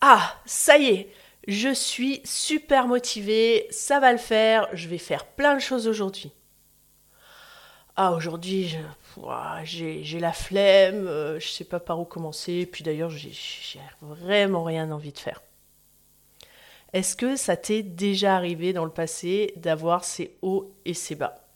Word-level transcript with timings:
Ah, 0.00 0.34
ça 0.44 0.78
y 0.78 0.86
est, 0.86 1.12
je 1.48 1.72
suis 1.72 2.20
super 2.24 2.86
motivée, 2.86 3.66
ça 3.70 4.00
va 4.00 4.12
le 4.12 4.18
faire, 4.18 4.68
je 4.72 4.88
vais 4.88 4.98
faire 4.98 5.24
plein 5.26 5.54
de 5.54 5.60
choses 5.60 5.88
aujourd'hui. 5.88 6.32
Ah, 7.96 8.12
aujourd'hui, 8.12 8.76
j'ai 9.64 10.20
la 10.20 10.32
flemme, 10.32 11.06
euh, 11.06 11.40
je 11.40 11.48
sais 11.48 11.64
pas 11.64 11.80
par 11.80 11.98
où 11.98 12.04
commencer, 12.04 12.66
puis 12.66 12.84
d'ailleurs, 12.84 13.08
j'ai 13.08 13.32
vraiment 14.02 14.64
rien 14.64 14.90
envie 14.90 15.12
de 15.12 15.18
faire. 15.18 15.42
Est-ce 16.92 17.16
que 17.16 17.36
ça 17.36 17.56
t'est 17.56 17.82
déjà 17.82 18.36
arrivé 18.36 18.72
dans 18.72 18.84
le 18.84 18.90
passé 18.90 19.52
d'avoir 19.56 20.04
ces 20.04 20.36
hauts 20.42 20.74
et 20.84 20.94
ces 20.94 21.14
bas? 21.14 21.46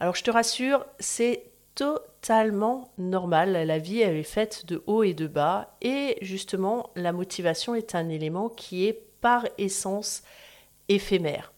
Alors, 0.00 0.14
je 0.14 0.22
te 0.22 0.30
rassure, 0.30 0.86
c'est 0.98 1.44
totalement 1.76 2.90
normal. 2.98 3.52
La 3.52 3.78
vie, 3.78 4.00
elle 4.00 4.16
est 4.16 4.24
faite 4.24 4.66
de 4.66 4.82
hauts 4.88 5.04
et 5.04 5.14
de 5.14 5.28
bas, 5.28 5.76
et 5.80 6.18
justement, 6.22 6.90
la 6.96 7.12
motivation 7.12 7.76
est 7.76 7.94
un 7.94 8.08
élément 8.08 8.48
qui 8.48 8.86
est 8.86 9.04
par 9.20 9.46
essence 9.58 10.24
éphémère. 10.88 11.52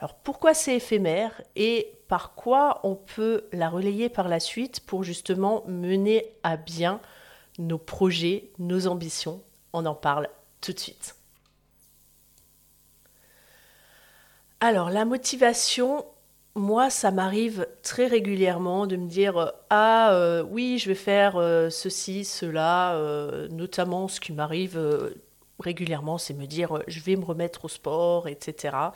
Alors 0.00 0.14
pourquoi 0.14 0.54
c'est 0.54 0.76
éphémère 0.76 1.42
et 1.56 1.92
par 2.06 2.34
quoi 2.34 2.80
on 2.84 2.94
peut 2.94 3.44
la 3.52 3.68
relayer 3.68 4.08
par 4.08 4.28
la 4.28 4.40
suite 4.40 4.80
pour 4.80 5.02
justement 5.02 5.64
mener 5.66 6.24
à 6.42 6.56
bien 6.56 7.00
nos 7.58 7.78
projets, 7.78 8.50
nos 8.58 8.86
ambitions? 8.86 9.42
On 9.72 9.84
en 9.86 9.94
parle 9.94 10.28
tout 10.60 10.72
de 10.72 10.78
suite. 10.78 11.16
Alors 14.60 14.90
la 14.90 15.04
motivation, 15.04 16.04
moi 16.58 16.90
ça 16.90 17.10
m'arrive 17.10 17.66
très 17.82 18.06
régulièrement 18.06 18.86
de 18.86 18.96
me 18.96 19.08
dire 19.08 19.52
ah 19.70 20.12
euh, 20.12 20.42
oui 20.42 20.78
je 20.78 20.88
vais 20.88 20.94
faire 20.94 21.36
euh, 21.36 21.70
ceci, 21.70 22.24
cela, 22.24 22.94
euh, 22.96 23.48
notamment 23.48 24.08
ce 24.08 24.20
qui 24.20 24.32
m'arrive 24.32 24.78
régulièrement 25.60 26.18
c'est 26.18 26.34
me 26.34 26.46
dire 26.46 26.82
je 26.86 27.00
vais 27.00 27.16
me 27.16 27.24
remettre 27.24 27.64
au 27.64 27.68
sport, 27.68 28.28
etc. 28.28 28.90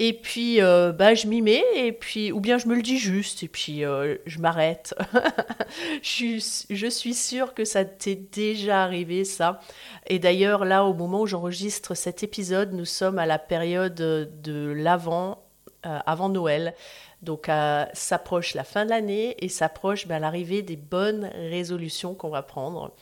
Et 0.00 0.12
puis, 0.12 0.62
euh, 0.62 0.92
bah, 0.92 1.14
je 1.14 1.26
m'y 1.26 1.42
mets, 1.42 1.64
et 1.74 1.90
puis, 1.90 2.30
ou 2.30 2.38
bien 2.38 2.56
je 2.56 2.68
me 2.68 2.76
le 2.76 2.82
dis 2.82 2.98
juste, 2.98 3.42
et 3.42 3.48
puis 3.48 3.84
euh, 3.84 4.16
je 4.26 4.38
m'arrête. 4.38 4.94
je, 6.02 6.64
je, 6.70 6.86
suis 6.86 7.14
sûre 7.14 7.52
que 7.52 7.64
ça 7.64 7.84
t'est 7.84 8.14
déjà 8.14 8.84
arrivé, 8.84 9.24
ça. 9.24 9.58
Et 10.06 10.20
d'ailleurs, 10.20 10.64
là, 10.64 10.84
au 10.84 10.94
moment 10.94 11.22
où 11.22 11.26
j'enregistre 11.26 11.96
cet 11.96 12.22
épisode, 12.22 12.74
nous 12.74 12.84
sommes 12.84 13.18
à 13.18 13.26
la 13.26 13.40
période 13.40 13.96
de 13.96 14.72
l'avant, 14.76 15.42
euh, 15.88 15.98
avant 16.06 16.28
Noël. 16.28 16.74
Donc, 17.22 17.50
s'approche 17.94 18.54
la 18.54 18.62
fin 18.62 18.84
de 18.84 18.90
l'année 18.90 19.34
et 19.44 19.48
s'approche 19.48 20.06
bah, 20.06 20.20
l'arrivée 20.20 20.62
des 20.62 20.76
bonnes 20.76 21.24
résolutions 21.34 22.14
qu'on 22.14 22.28
va 22.28 22.42
prendre. 22.42 22.92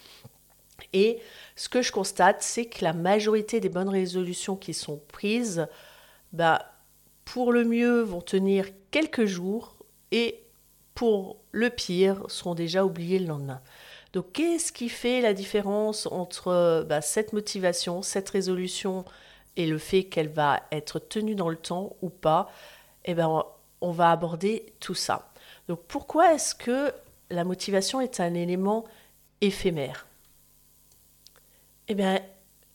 Et 0.95 1.19
ce 1.55 1.69
que 1.69 1.83
je 1.83 1.93
constate, 1.93 2.43
c'est 2.43 2.65
que 2.65 2.83
la 2.83 2.95
majorité 2.95 3.61
des 3.61 3.69
bonnes 3.69 3.91
résolutions 3.91 4.57
qui 4.57 4.73
sont 4.73 5.01
prises, 5.09 5.67
bah, 6.33 6.73
pour 7.27 7.53
le 7.53 7.65
mieux, 7.65 8.01
vont 8.01 8.23
tenir 8.23 8.67
quelques 8.91 9.27
jours 9.27 9.77
et 10.13 10.43
pour 10.95 11.37
le 11.53 11.69
pire, 11.69 12.23
seront 12.29 12.55
déjà 12.55 12.85
oubliés 12.85 13.19
le 13.19 13.27
lendemain. 13.27 13.61
Donc 14.13 14.33
qu'est-ce 14.33 14.73
qui 14.73 14.89
fait 14.89 15.21
la 15.21 15.35
différence 15.35 16.07
entre 16.07 16.85
bah, 16.89 17.03
cette 17.03 17.35
motivation, 17.35 18.01
cette 18.01 18.31
résolution 18.31 19.05
et 19.57 19.67
le 19.67 19.77
fait 19.77 20.05
qu'elle 20.05 20.29
va 20.29 20.63
être 20.73 20.99
tenue 20.99 21.35
dans 21.35 21.51
le 21.51 21.57
temps 21.57 21.97
ou 22.01 22.09
pas? 22.09 22.51
Eh 23.07 23.15
bien, 23.15 23.45
on 23.81 23.91
va 23.93 24.11
aborder 24.11 24.73
tout 24.81 24.95
ça. 24.95 25.33
Donc 25.69 25.81
pourquoi 25.89 26.35
est-ce 26.35 26.55
que 26.55 26.93
la 27.31 27.45
motivation 27.45 28.01
est 28.01 28.21
un 28.21 28.35
élément 28.35 28.85
éphémère? 29.41 30.07
Eh 31.89 31.95
bien, 31.95 32.21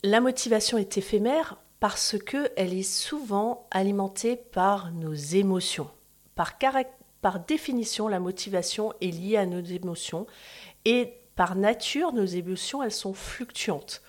la 0.03 0.21
motivation 0.21 0.77
est 0.77 0.97
éphémère 0.97 1.57
parce 1.79 2.15
qu'elle 2.17 2.73
est 2.73 2.83
souvent 2.83 3.67
alimentée 3.71 4.35
par 4.35 4.91
nos 4.91 5.13
émotions. 5.13 5.89
Par, 6.35 6.53
par 7.21 7.39
définition, 7.39 8.07
la 8.07 8.19
motivation 8.19 8.93
est 9.01 9.11
liée 9.11 9.37
à 9.37 9.45
nos 9.45 9.61
émotions 9.61 10.27
et 10.85 11.17
par 11.35 11.55
nature, 11.55 12.13
nos 12.13 12.25
émotions, 12.25 12.83
elles 12.83 12.91
sont 12.91 13.13
fluctuantes. 13.13 14.01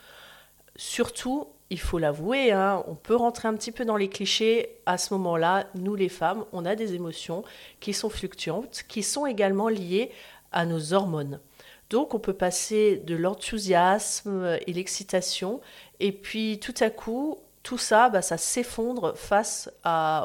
Surtout, 0.76 1.48
il 1.72 1.80
faut 1.80 1.98
l'avouer, 1.98 2.52
hein, 2.52 2.84
on 2.86 2.94
peut 2.94 3.16
rentrer 3.16 3.48
un 3.48 3.54
petit 3.54 3.72
peu 3.72 3.86
dans 3.86 3.96
les 3.96 4.10
clichés. 4.10 4.76
À 4.84 4.98
ce 4.98 5.14
moment-là, 5.14 5.64
nous 5.74 5.94
les 5.94 6.10
femmes, 6.10 6.44
on 6.52 6.66
a 6.66 6.76
des 6.76 6.92
émotions 6.94 7.44
qui 7.80 7.94
sont 7.94 8.10
fluctuantes, 8.10 8.84
qui 8.88 9.02
sont 9.02 9.24
également 9.24 9.68
liées 9.68 10.10
à 10.52 10.66
nos 10.66 10.92
hormones. 10.92 11.40
Donc 11.88 12.12
on 12.12 12.18
peut 12.18 12.34
passer 12.34 12.98
de 12.98 13.16
l'enthousiasme 13.16 14.58
et 14.66 14.72
l'excitation, 14.74 15.62
et 15.98 16.12
puis 16.12 16.60
tout 16.60 16.74
à 16.80 16.90
coup, 16.90 17.38
tout 17.62 17.78
ça, 17.78 18.10
bah, 18.10 18.20
ça 18.20 18.36
s'effondre 18.36 19.16
face 19.16 19.70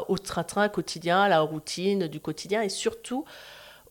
au 0.09 0.17
train-train 0.17 0.67
quotidien, 0.67 1.21
à 1.21 1.29
la 1.29 1.39
routine 1.39 2.07
du 2.07 2.19
quotidien 2.19 2.61
et 2.61 2.69
surtout 2.69 3.23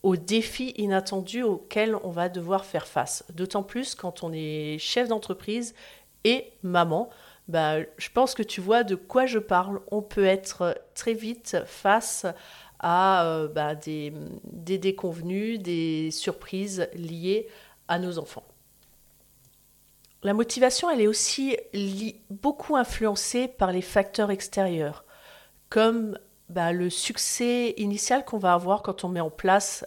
aux 0.02 0.16
défis 0.16 0.74
inattendus 0.76 1.42
auxquels 1.42 1.96
on 2.04 2.10
va 2.10 2.28
devoir 2.28 2.66
faire 2.66 2.86
face. 2.86 3.24
D'autant 3.32 3.62
plus 3.62 3.94
quand 3.94 4.22
on 4.22 4.32
est 4.34 4.76
chef 4.78 5.08
d'entreprise 5.08 5.74
et 6.24 6.52
maman. 6.62 7.08
Bah, 7.48 7.78
je 7.96 8.08
pense 8.12 8.34
que 8.34 8.42
tu 8.42 8.60
vois 8.60 8.82
de 8.82 8.96
quoi 8.96 9.26
je 9.26 9.38
parle. 9.38 9.80
On 9.90 10.02
peut 10.02 10.24
être 10.24 10.80
très 10.94 11.14
vite 11.14 11.58
face 11.66 12.26
à 12.80 13.26
euh, 13.26 13.48
bah, 13.48 13.74
des, 13.74 14.12
des 14.44 14.78
déconvenus, 14.78 15.60
des 15.60 16.10
surprises 16.10 16.88
liées 16.94 17.48
à 17.88 17.98
nos 17.98 18.18
enfants. 18.18 18.44
La 20.22 20.34
motivation, 20.34 20.90
elle 20.90 21.00
est 21.00 21.06
aussi 21.06 21.56
beaucoup 22.30 22.76
influencée 22.76 23.46
par 23.46 23.70
les 23.70 23.82
facteurs 23.82 24.32
extérieurs, 24.32 25.04
comme 25.68 26.18
bah, 26.48 26.72
le 26.72 26.90
succès 26.90 27.74
initial 27.76 28.24
qu'on 28.24 28.38
va 28.38 28.52
avoir 28.52 28.82
quand 28.82 29.04
on 29.04 29.08
met 29.08 29.20
en 29.20 29.30
place 29.30 29.84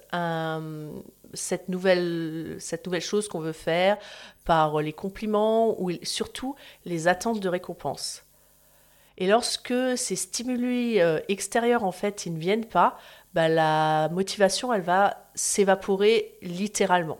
cette, 1.33 1.69
nouvelle, 1.69 2.57
cette 2.59 2.85
nouvelle 2.85 3.01
chose 3.01 3.27
qu'on 3.27 3.39
veut 3.39 3.51
faire, 3.51 3.97
par 4.45 4.81
les 4.81 4.93
compliments 4.93 5.79
ou 5.81 5.91
surtout 6.03 6.55
les 6.85 7.07
attentes 7.07 7.39
de 7.39 7.49
récompense. 7.49 8.23
Et 9.17 9.27
lorsque 9.27 9.73
ces 9.97 10.15
stimuli 10.15 11.01
euh, 11.01 11.19
extérieurs, 11.27 11.83
en 11.83 11.91
fait, 11.91 12.25
ils 12.25 12.33
ne 12.33 12.39
viennent 12.39 12.65
pas, 12.65 12.97
bah, 13.33 13.49
la 13.49 14.09
motivation, 14.09 14.73
elle 14.73 14.81
va 14.81 15.29
s'évaporer 15.35 16.37
littéralement. 16.41 17.19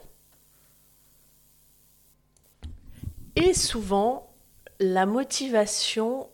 Et 3.35 3.53
souvent, 3.53 4.33
la 4.79 5.05
motivation 5.05 6.29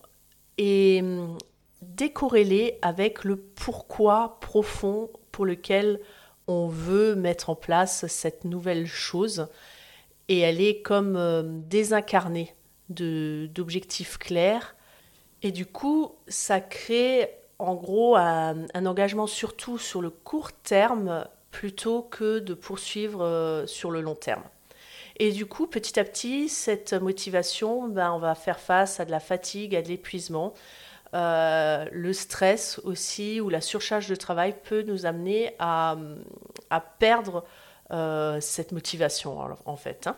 est 0.57 1.01
hum, 1.01 1.37
décorrélée 1.81 2.77
avec 2.81 3.23
le 3.23 3.35
pourquoi 3.35 4.39
profond 4.41 5.09
pour 5.31 5.45
lequel 5.45 5.99
on 6.47 6.67
veut 6.67 7.15
mettre 7.15 7.49
en 7.49 7.55
place 7.55 8.05
cette 8.07 8.45
nouvelle 8.45 8.87
chose. 8.87 9.47
Et 10.27 10.39
elle 10.39 10.61
est 10.61 10.81
comme 10.81 11.15
hum, 11.15 11.63
désincarnée 11.67 12.55
d'objectifs 12.89 14.17
clairs. 14.17 14.75
Et 15.41 15.51
du 15.51 15.65
coup, 15.65 16.15
ça 16.27 16.59
crée 16.59 17.29
en 17.59 17.75
gros 17.75 18.15
un, 18.15 18.65
un, 18.73 18.85
engagement 18.85 19.27
surtout 19.27 19.77
sur 19.77 20.01
le 20.01 20.09
court 20.09 20.51
terme 20.51 21.25
plutôt 21.51 22.01
que 22.01 22.39
de 22.39 22.53
poursuivre 22.53 23.23
euh, 23.23 23.65
sur 23.65 23.91
le 23.91 24.01
long 24.01 24.15
terme. 24.15 24.43
Et 25.17 25.31
du 25.31 25.45
coup, 25.45 25.67
petit 25.67 25.97
à 25.99 26.03
petit, 26.03 26.49
cette 26.49 26.93
motivation, 26.93 27.87
ben, 27.87 28.11
on 28.11 28.19
va 28.19 28.35
faire 28.35 28.59
face 28.59 28.99
à 28.99 29.05
de 29.05 29.11
la 29.11 29.21
fatigue, 29.21 29.75
à 29.75 29.81
de 29.81 29.87
l'épuisement. 29.87 30.53
Euh, 31.15 31.85
le 31.93 32.11
stress 32.11 32.79
aussi 32.83 33.39
ou 33.39 33.47
la 33.47 33.61
surcharge 33.61 34.09
de 34.09 34.15
travail 34.15 34.53
peut 34.63 34.81
nous 34.81 35.05
amener 35.05 35.53
à, 35.59 35.95
perdre 36.99 37.45
euh, 37.91 38.41
cette 38.41 38.73
motivation 38.73 39.37
en 39.65 39.75
fait. 39.77 40.07
Hein. 40.07 40.17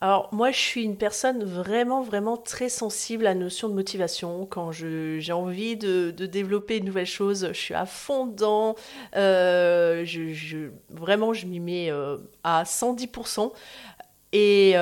Alors 0.00 0.30
moi 0.32 0.50
je 0.50 0.58
suis 0.58 0.82
une 0.82 0.96
personne 0.96 1.44
vraiment 1.44 2.02
vraiment 2.02 2.38
très 2.38 2.70
sensible 2.70 3.26
à 3.26 3.34
la 3.34 3.40
notion 3.40 3.68
de 3.68 3.74
motivation. 3.74 4.46
Quand 4.46 4.72
j'ai 4.72 5.32
envie 5.32 5.76
de, 5.76 6.10
développer 6.10 6.78
une 6.78 6.86
nouvelle 6.86 7.06
chose, 7.06 7.48
je 7.48 7.58
suis 7.58 7.74
à 7.74 7.84
fond 7.84 8.26
dedans. 8.26 8.76
Euh, 9.16 10.06
je, 10.06 10.70
vraiment 10.88 11.34
je 11.34 11.44
m'y 11.46 11.60
mets 11.60 11.90
à 12.44 12.62
110%. 12.64 13.52
Et 14.32 14.74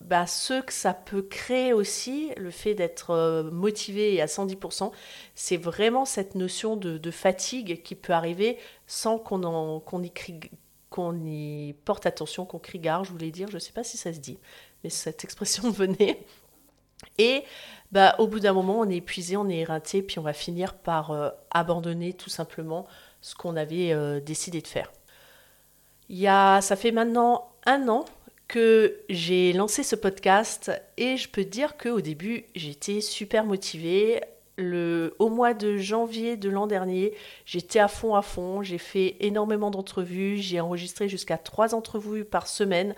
bah, 0.00 0.26
ce 0.26 0.62
que 0.62 0.72
ça 0.72 0.94
peut 0.94 1.22
créer 1.22 1.72
aussi, 1.72 2.30
le 2.36 2.50
fait 2.50 2.74
d'être 2.74 3.10
euh, 3.10 3.50
motivé 3.50 4.20
à 4.22 4.26
110%, 4.26 4.92
c'est 5.34 5.58
vraiment 5.58 6.04
cette 6.06 6.34
notion 6.34 6.76
de, 6.76 7.10
fatigue 7.10 7.82
qui 7.82 7.94
peut 7.94 8.14
arriver 8.14 8.58
sans 8.86 9.18
qu'on 9.18 10.02
y, 10.02 10.12
qu'on 10.88 11.14
y 11.24 11.74
porte 11.84 12.06
attention, 12.06 12.46
qu'on 12.46 12.58
crie 12.58 12.78
gare, 12.78 13.04
je 13.04 13.12
voulais 13.12 13.30
dire, 13.30 13.48
je 13.48 13.54
ne 13.54 13.58
sais 13.58 13.72
pas 13.72 13.84
si 13.84 13.98
ça 13.98 14.12
se 14.12 14.20
dit, 14.20 14.38
mais 14.82 14.90
cette 14.90 15.22
expression 15.24 15.70
venait. 15.70 16.24
Et 17.18 17.44
bah, 17.92 18.14
au 18.18 18.26
bout 18.26 18.40
d'un 18.40 18.54
moment, 18.54 18.80
on 18.80 18.88
est 18.88 18.96
épuisé, 18.96 19.36
on 19.36 19.48
est 19.50 19.58
éreinté, 19.58 20.02
puis 20.02 20.18
on 20.18 20.22
va 20.22 20.32
finir 20.32 20.74
par 20.74 21.10
euh, 21.10 21.28
abandonner 21.50 22.14
tout 22.14 22.30
simplement 22.30 22.86
ce 23.20 23.34
qu'on 23.34 23.54
avait 23.54 24.20
décidé 24.22 24.62
de 24.62 24.66
faire. 24.66 24.90
Il 26.08 26.18
y 26.18 26.26
a, 26.26 26.62
ça 26.62 26.74
fait 26.74 26.90
maintenant 26.90 27.52
un 27.66 27.86
an 27.88 28.06
que 28.50 28.96
j'ai 29.08 29.52
lancé 29.52 29.84
ce 29.84 29.94
podcast 29.94 30.72
et 30.96 31.16
je 31.16 31.28
peux 31.28 31.44
dire 31.44 31.76
qu'au 31.76 32.00
début, 32.00 32.46
j'étais 32.56 33.00
super 33.00 33.44
motivée. 33.44 34.20
Le, 34.56 35.14
au 35.20 35.28
mois 35.28 35.54
de 35.54 35.76
janvier 35.76 36.36
de 36.36 36.50
l'an 36.50 36.66
dernier, 36.66 37.14
j'étais 37.46 37.78
à 37.78 37.86
fond 37.86 38.16
à 38.16 38.22
fond, 38.22 38.62
j'ai 38.62 38.76
fait 38.76 39.14
énormément 39.20 39.70
d'entrevues, 39.70 40.36
j'ai 40.38 40.60
enregistré 40.60 41.08
jusqu'à 41.08 41.38
trois 41.38 41.76
entrevues 41.76 42.24
par 42.24 42.48
semaine. 42.48 42.96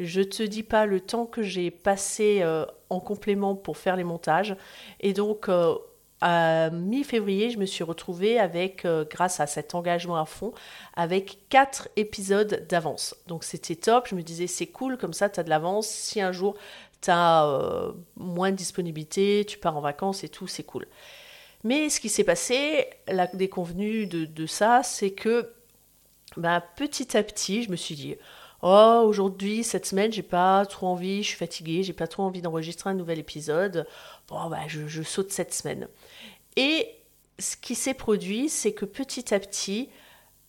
Je 0.00 0.22
te 0.22 0.42
dis 0.42 0.62
pas 0.62 0.86
le 0.86 1.00
temps 1.00 1.26
que 1.26 1.42
j'ai 1.42 1.70
passé 1.70 2.38
euh, 2.40 2.64
en 2.88 2.98
complément 2.98 3.54
pour 3.54 3.76
faire 3.76 3.96
les 3.96 4.04
montages. 4.04 4.56
Et 5.00 5.12
donc, 5.12 5.50
euh, 5.50 5.74
à 6.20 6.70
mi-février, 6.70 7.50
je 7.50 7.58
me 7.58 7.66
suis 7.66 7.84
retrouvée 7.84 8.38
avec, 8.38 8.84
euh, 8.84 9.04
grâce 9.08 9.40
à 9.40 9.46
cet 9.46 9.74
engagement 9.74 10.16
à 10.16 10.24
fond, 10.24 10.52
avec 10.94 11.38
quatre 11.48 11.88
épisodes 11.96 12.66
d'avance. 12.68 13.14
Donc 13.26 13.44
c'était 13.44 13.76
top, 13.76 14.08
je 14.08 14.14
me 14.14 14.22
disais 14.22 14.46
c'est 14.46 14.66
cool, 14.66 14.96
comme 14.96 15.12
ça 15.12 15.28
tu 15.28 15.40
as 15.40 15.42
de 15.42 15.50
l'avance. 15.50 15.86
Si 15.86 16.20
un 16.20 16.32
jour 16.32 16.56
tu 17.00 17.10
as 17.10 17.46
euh, 17.46 17.92
moins 18.16 18.50
de 18.50 18.56
disponibilité, 18.56 19.44
tu 19.46 19.58
pars 19.58 19.76
en 19.76 19.80
vacances 19.80 20.24
et 20.24 20.28
tout, 20.28 20.46
c'est 20.46 20.62
cool. 20.62 20.86
Mais 21.62 21.88
ce 21.88 22.00
qui 22.00 22.08
s'est 22.08 22.24
passé, 22.24 22.88
la 23.08 23.26
déconvenue 23.26 24.06
de, 24.06 24.24
de 24.24 24.46
ça, 24.46 24.82
c'est 24.82 25.12
que 25.12 25.50
bah, 26.36 26.62
petit 26.76 27.16
à 27.16 27.22
petit, 27.22 27.62
je 27.62 27.70
me 27.70 27.76
suis 27.76 27.94
dit, 27.94 28.16
oh 28.64 29.04
aujourd'hui 29.06 29.62
cette 29.62 29.86
semaine 29.86 30.10
j'ai 30.12 30.22
pas 30.22 30.66
trop 30.66 30.88
envie, 30.88 31.22
je 31.22 31.28
suis 31.28 31.36
fatiguée, 31.36 31.82
j'ai 31.82 31.92
pas 31.92 32.08
trop 32.08 32.24
envie 32.24 32.42
d'enregistrer 32.42 32.90
un 32.90 32.94
nouvel 32.94 33.18
épisode. 33.20 33.86
Bon 34.26 34.48
bah 34.48 34.62
je, 34.66 35.02
saute 35.02 35.30
cette 35.30 35.54
semaine. 35.54 35.86
Et 36.56 36.88
ce 37.38 37.56
qui 37.56 37.74
s'est 37.74 37.94
produit, 37.94 38.48
c'est 38.48 38.72
que 38.72 38.84
petit 38.86 39.34
à 39.34 39.38
petit 39.38 39.90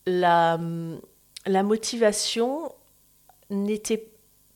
la, 0.08 0.60
la 1.46 1.64
motivation 1.64 2.72
n'était 3.50 4.08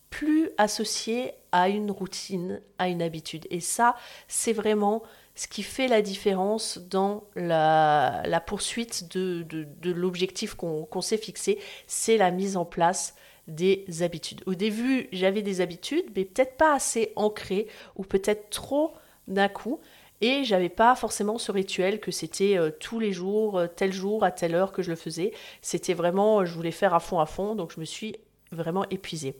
plus 0.08 0.50
associée 0.58 1.32
à 1.52 1.68
une 1.68 1.90
routine, 1.90 2.60
à 2.78 2.88
une 2.88 3.02
habitude. 3.02 3.46
Et 3.50 3.60
ça, 3.60 3.96
c'est 4.28 4.52
vraiment 4.52 5.02
ce 5.34 5.48
qui 5.48 5.62
fait 5.62 5.88
la 5.88 6.02
différence 6.02 6.78
dans 6.78 7.24
la, 7.34 8.42
poursuite 8.46 9.14
de, 9.16 9.42
de 9.42 9.90
l'objectif 9.90 10.54
qu'on 10.54 11.00
s'est 11.00 11.16
fixé, 11.16 11.58
c'est 11.86 12.16
la 12.16 12.30
mise 12.30 12.56
en 12.56 12.64
place 12.64 13.14
des 13.50 13.84
habitudes. 14.02 14.42
Au 14.46 14.54
début, 14.54 15.08
j'avais 15.12 15.42
des 15.42 15.60
habitudes, 15.60 16.06
mais 16.16 16.24
peut-être 16.24 16.56
pas 16.56 16.74
assez 16.74 17.12
ancrées 17.16 17.66
ou 17.96 18.04
peut-être 18.04 18.50
trop 18.50 18.94
d'un 19.28 19.48
coup. 19.48 19.80
Et 20.22 20.44
j'avais 20.44 20.68
pas 20.68 20.94
forcément 20.96 21.38
ce 21.38 21.50
rituel 21.50 21.98
que 21.98 22.10
c'était 22.10 22.58
euh, 22.58 22.70
tous 22.78 22.98
les 22.98 23.12
jours, 23.12 23.58
euh, 23.58 23.66
tel 23.66 23.92
jour, 23.92 24.22
à 24.22 24.30
telle 24.30 24.54
heure 24.54 24.72
que 24.72 24.82
je 24.82 24.90
le 24.90 24.96
faisais. 24.96 25.32
C'était 25.62 25.94
vraiment, 25.94 26.44
je 26.44 26.54
voulais 26.54 26.72
faire 26.72 26.94
à 26.94 27.00
fond, 27.00 27.20
à 27.20 27.26
fond, 27.26 27.54
donc 27.54 27.72
je 27.72 27.80
me 27.80 27.86
suis 27.86 28.16
vraiment 28.52 28.84
épuisée. 28.90 29.34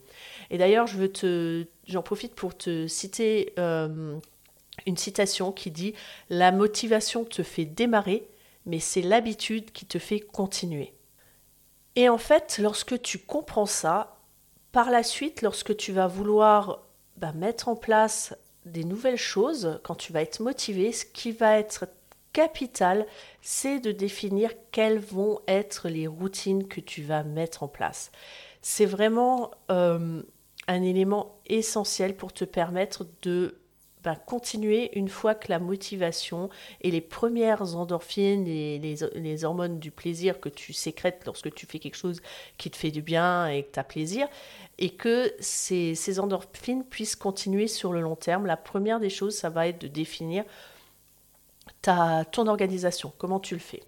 Et 0.51 0.57
d'ailleurs, 0.57 0.87
je 0.87 0.97
veux 0.97 1.12
te, 1.12 1.67
j'en 1.87 2.03
profite 2.03 2.35
pour 2.35 2.57
te 2.57 2.87
citer 2.87 3.53
euh, 3.59 4.17
une 4.87 4.97
citation 4.97 5.53
qui 5.53 5.71
dit 5.71 5.95
La 6.31 6.51
motivation 6.51 7.25
te 7.25 7.43
fait 7.43 7.67
démarrer, 7.67 8.27
mais 8.65 8.79
c'est 8.79 9.03
l'habitude 9.03 9.73
qui 9.73 9.85
te 9.85 9.99
fait 9.99 10.21
continuer. 10.21 10.95
Et 11.97 12.09
en 12.09 12.19
fait, 12.19 12.59
lorsque 12.63 13.01
tu 13.03 13.19
comprends 13.19 13.67
ça, 13.67 14.17
par 14.73 14.91
la 14.91 15.03
suite, 15.03 15.43
lorsque 15.43 15.77
tu 15.77 15.93
vas 15.93 16.07
vouloir 16.07 16.87
bah, 17.17 17.33
mettre 17.33 17.69
en 17.69 17.77
place 17.77 18.35
des 18.65 18.85
nouvelles 18.85 19.17
choses, 19.17 19.81
quand 19.83 19.95
tu 19.95 20.13
vas 20.13 20.23
être 20.23 20.41
motivé, 20.41 20.93
ce 20.93 21.05
qui 21.05 21.33
va 21.33 21.59
être 21.59 21.87
capital, 22.33 23.07
c'est 23.43 23.81
de 23.81 23.91
définir 23.91 24.53
quelles 24.71 25.01
vont 25.01 25.41
être 25.49 25.89
les 25.89 26.07
routines 26.07 26.69
que 26.69 26.81
tu 26.81 27.03
vas 27.03 27.25
mettre 27.25 27.63
en 27.65 27.69
place. 27.69 28.13
C'est 28.63 28.87
vraiment 28.87 29.51
euh, 29.71 30.23
un 30.69 30.83
élément 30.83 31.41
essentiel 31.47 32.15
pour 32.15 32.33
te 32.33 32.45
permettre 32.45 33.07
de 33.23 33.60
ben, 34.02 34.17
continuer 34.26 34.97
une 34.99 35.08
fois 35.08 35.35
que 35.35 35.49
la 35.50 35.58
motivation 35.58 36.49
et 36.81 36.91
les 36.91 37.00
premières 37.00 37.76
endorphines, 37.76 38.44
les, 38.44 38.79
les, 38.79 39.44
hormones 39.44 39.79
du 39.79 39.91
plaisir 39.91 40.41
que 40.41 40.49
tu 40.49 40.73
sécrètes 40.73 41.23
lorsque 41.26 41.52
tu 41.52 41.67
fais 41.67 41.79
quelque 41.79 41.97
chose 41.97 42.23
qui 42.56 42.70
te 42.70 42.76
fait 42.76 42.91
du 42.91 43.02
bien 43.02 43.49
et 43.49 43.64
que 43.64 43.73
tu 43.73 43.79
as 43.79 43.85
plaisir, 43.85 44.26
et 44.79 44.91
que 44.91 45.32
ces, 45.38 45.94
ces 45.94 46.19
endorphines 46.19 46.85
puissent 46.85 47.17
continuer 47.17 47.67
sur 47.67 47.93
le 47.93 48.00
long 48.00 48.17
terme. 48.17 48.47
La 48.47 48.56
première 48.56 49.00
des 49.00 49.11
choses, 49.11 49.37
ça 49.37 49.50
va 49.50 49.69
être 49.69 49.81
de 49.81 49.88
définir 49.88 50.44
ta, 51.82 52.25
ton 52.25 52.47
organisation, 52.47 53.12
comment 53.19 53.41
tu 53.41 53.55
le 53.55 53.61
fais. 53.61 53.82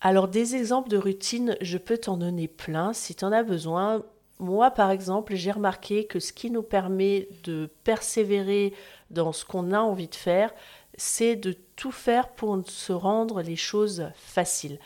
Alors 0.00 0.28
des 0.28 0.56
exemples 0.56 0.88
de 0.88 0.96
routines, 0.96 1.56
je 1.60 1.78
peux 1.78 1.96
t'en 1.96 2.16
donner 2.16 2.48
plein. 2.48 2.92
Si 2.92 3.14
tu 3.14 3.24
en 3.24 3.32
as 3.32 3.44
besoin, 3.44 4.02
moi, 4.42 4.70
par 4.70 4.90
exemple, 4.90 5.34
j'ai 5.34 5.52
remarqué 5.52 6.06
que 6.06 6.20
ce 6.20 6.32
qui 6.32 6.50
nous 6.50 6.62
permet 6.62 7.28
de 7.44 7.70
persévérer 7.84 8.74
dans 9.10 9.32
ce 9.32 9.44
qu'on 9.44 9.72
a 9.72 9.80
envie 9.80 10.08
de 10.08 10.14
faire, 10.14 10.52
c'est 10.96 11.36
de 11.36 11.56
tout 11.76 11.92
faire 11.92 12.28
pour 12.28 12.58
se 12.66 12.92
rendre 12.92 13.42
les 13.42 13.56
choses 13.56 14.10
faciles, 14.14 14.78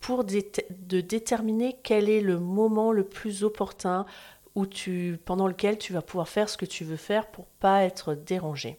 pour 0.00 0.24
de 0.24 1.00
déterminer 1.00 1.76
quel 1.82 2.08
est 2.08 2.20
le 2.20 2.38
moment 2.38 2.92
le 2.92 3.04
plus 3.04 3.44
opportun 3.44 4.06
pendant 5.24 5.46
lequel 5.46 5.78
tu 5.78 5.92
vas 5.92 6.02
pouvoir 6.02 6.28
faire 6.28 6.48
ce 6.48 6.56
que 6.56 6.66
tu 6.66 6.84
veux 6.84 6.96
faire 6.96 7.26
pour 7.28 7.46
pas 7.46 7.84
être 7.84 8.14
dérangé. 8.14 8.78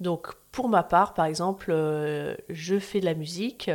Donc, 0.00 0.28
pour 0.52 0.68
ma 0.68 0.82
part, 0.82 1.14
par 1.14 1.26
exemple, 1.26 1.70
euh, 1.70 2.34
je 2.48 2.78
fais 2.78 3.00
de 3.00 3.04
la 3.04 3.14
musique 3.14 3.70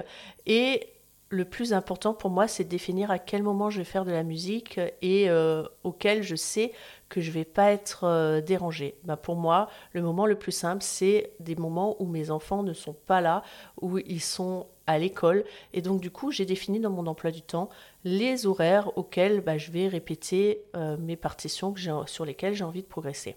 et 0.46 0.95
le 1.30 1.46
plus 1.46 1.74
important 1.74 2.14
pour 2.14 2.30
moi, 2.30 2.48
c'est 2.48 2.64
de 2.64 2.70
définir 2.70 3.10
à 3.10 3.20
quel 3.20 3.42
moment 3.42 3.70
je 3.70 3.80
vais 3.80 3.84
faire 3.84 4.06
de 4.06 4.12
la 4.12 4.24
musique 4.24 4.80
et 5.02 5.30
euh, 5.30 5.64
auquel 5.84 6.22
je 6.22 6.36
sais 6.36 6.72
que 7.10 7.20
je 7.20 7.30
ne 7.30 7.34
vais 7.34 7.46
pas 7.46 7.72
être 7.72 8.04
euh, 8.04 8.42
dérangée. 8.42 8.96
Bah, 9.04 9.18
pour 9.18 9.36
moi, 9.36 9.70
le 9.94 10.02
moment 10.02 10.26
le 10.26 10.36
plus 10.36 10.52
simple, 10.52 10.84
c'est 10.84 11.32
des 11.40 11.56
moments 11.56 11.96
où 12.00 12.06
mes 12.06 12.30
enfants 12.30 12.62
ne 12.62 12.74
sont 12.74 12.94
pas 12.94 13.22
là, 13.22 13.42
où 13.82 13.98
ils 13.98 14.22
sont 14.22 14.68
à 14.86 15.00
l'école. 15.00 15.46
Et 15.74 15.82
donc, 15.82 16.00
du 16.00 16.12
coup, 16.12 16.32
j'ai 16.32 16.46
défini 16.46 16.80
dans 16.80 16.92
mon 16.92 17.08
emploi 17.08 17.32
du 17.32 17.42
temps 17.42 17.70
les 18.04 18.46
horaires 18.46 18.96
auxquels 18.96 19.42
bah, 19.42 19.58
je 19.58 19.72
vais 19.72 19.88
répéter 19.88 20.62
euh, 20.76 20.96
mes 20.98 21.16
partitions 21.16 21.74
sur 22.06 22.26
lesquelles 22.26 22.54
j'ai 22.54 22.64
envie 22.64 22.84
de 22.84 22.88
progresser. 22.88 23.36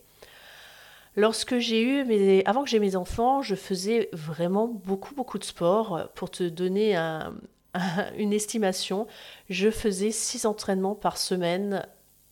Lorsque 1.16 1.58
j'ai 1.58 1.82
eu 1.82 2.04
mes, 2.04 2.44
avant 2.44 2.62
que 2.62 2.70
j'ai 2.70 2.78
mes 2.78 2.94
enfants, 2.94 3.40
je 3.42 3.54
faisais 3.54 4.08
vraiment 4.12 4.68
beaucoup 4.68 5.14
beaucoup 5.14 5.38
de 5.38 5.44
sport. 5.44 6.08
Pour 6.14 6.30
te 6.30 6.44
donner 6.44 6.94
un, 6.94 7.34
une 8.18 8.32
estimation, 8.32 9.06
je 9.48 9.70
faisais 9.70 10.10
six 10.10 10.46
entraînements 10.46 10.94
par 10.94 11.18
semaine 11.18 11.86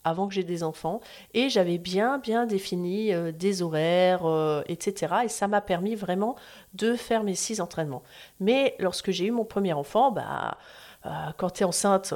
avant 0.07 0.29
que 0.29 0.35
j'ai 0.35 0.45
des 0.45 0.63
enfants 0.63 1.01
et 1.35 1.49
j'avais 1.51 1.79
bien 1.79 2.19
bien 2.19 2.47
défini 2.47 3.13
euh, 3.13 3.33
des 3.33 3.61
horaires 3.61 4.25
euh, 4.25 4.63
etc 4.69 5.15
et 5.25 5.29
ça 5.29 5.49
m'a 5.49 5.61
permis 5.61 5.97
vraiment 5.97 6.37
de 6.75 6.95
faire 6.95 7.25
mes 7.25 7.35
six 7.35 7.61
entraînements. 7.61 8.05
Mais 8.39 8.77
lorsque 8.79 9.11
j'ai 9.11 9.27
eu 9.27 9.33
mon 9.33 9.45
premier 9.45 9.73
enfant 9.73 10.13
bah 10.13 10.59
euh, 11.07 11.11
quand 11.37 11.51
tu 11.51 11.65
enceinte 11.65 12.15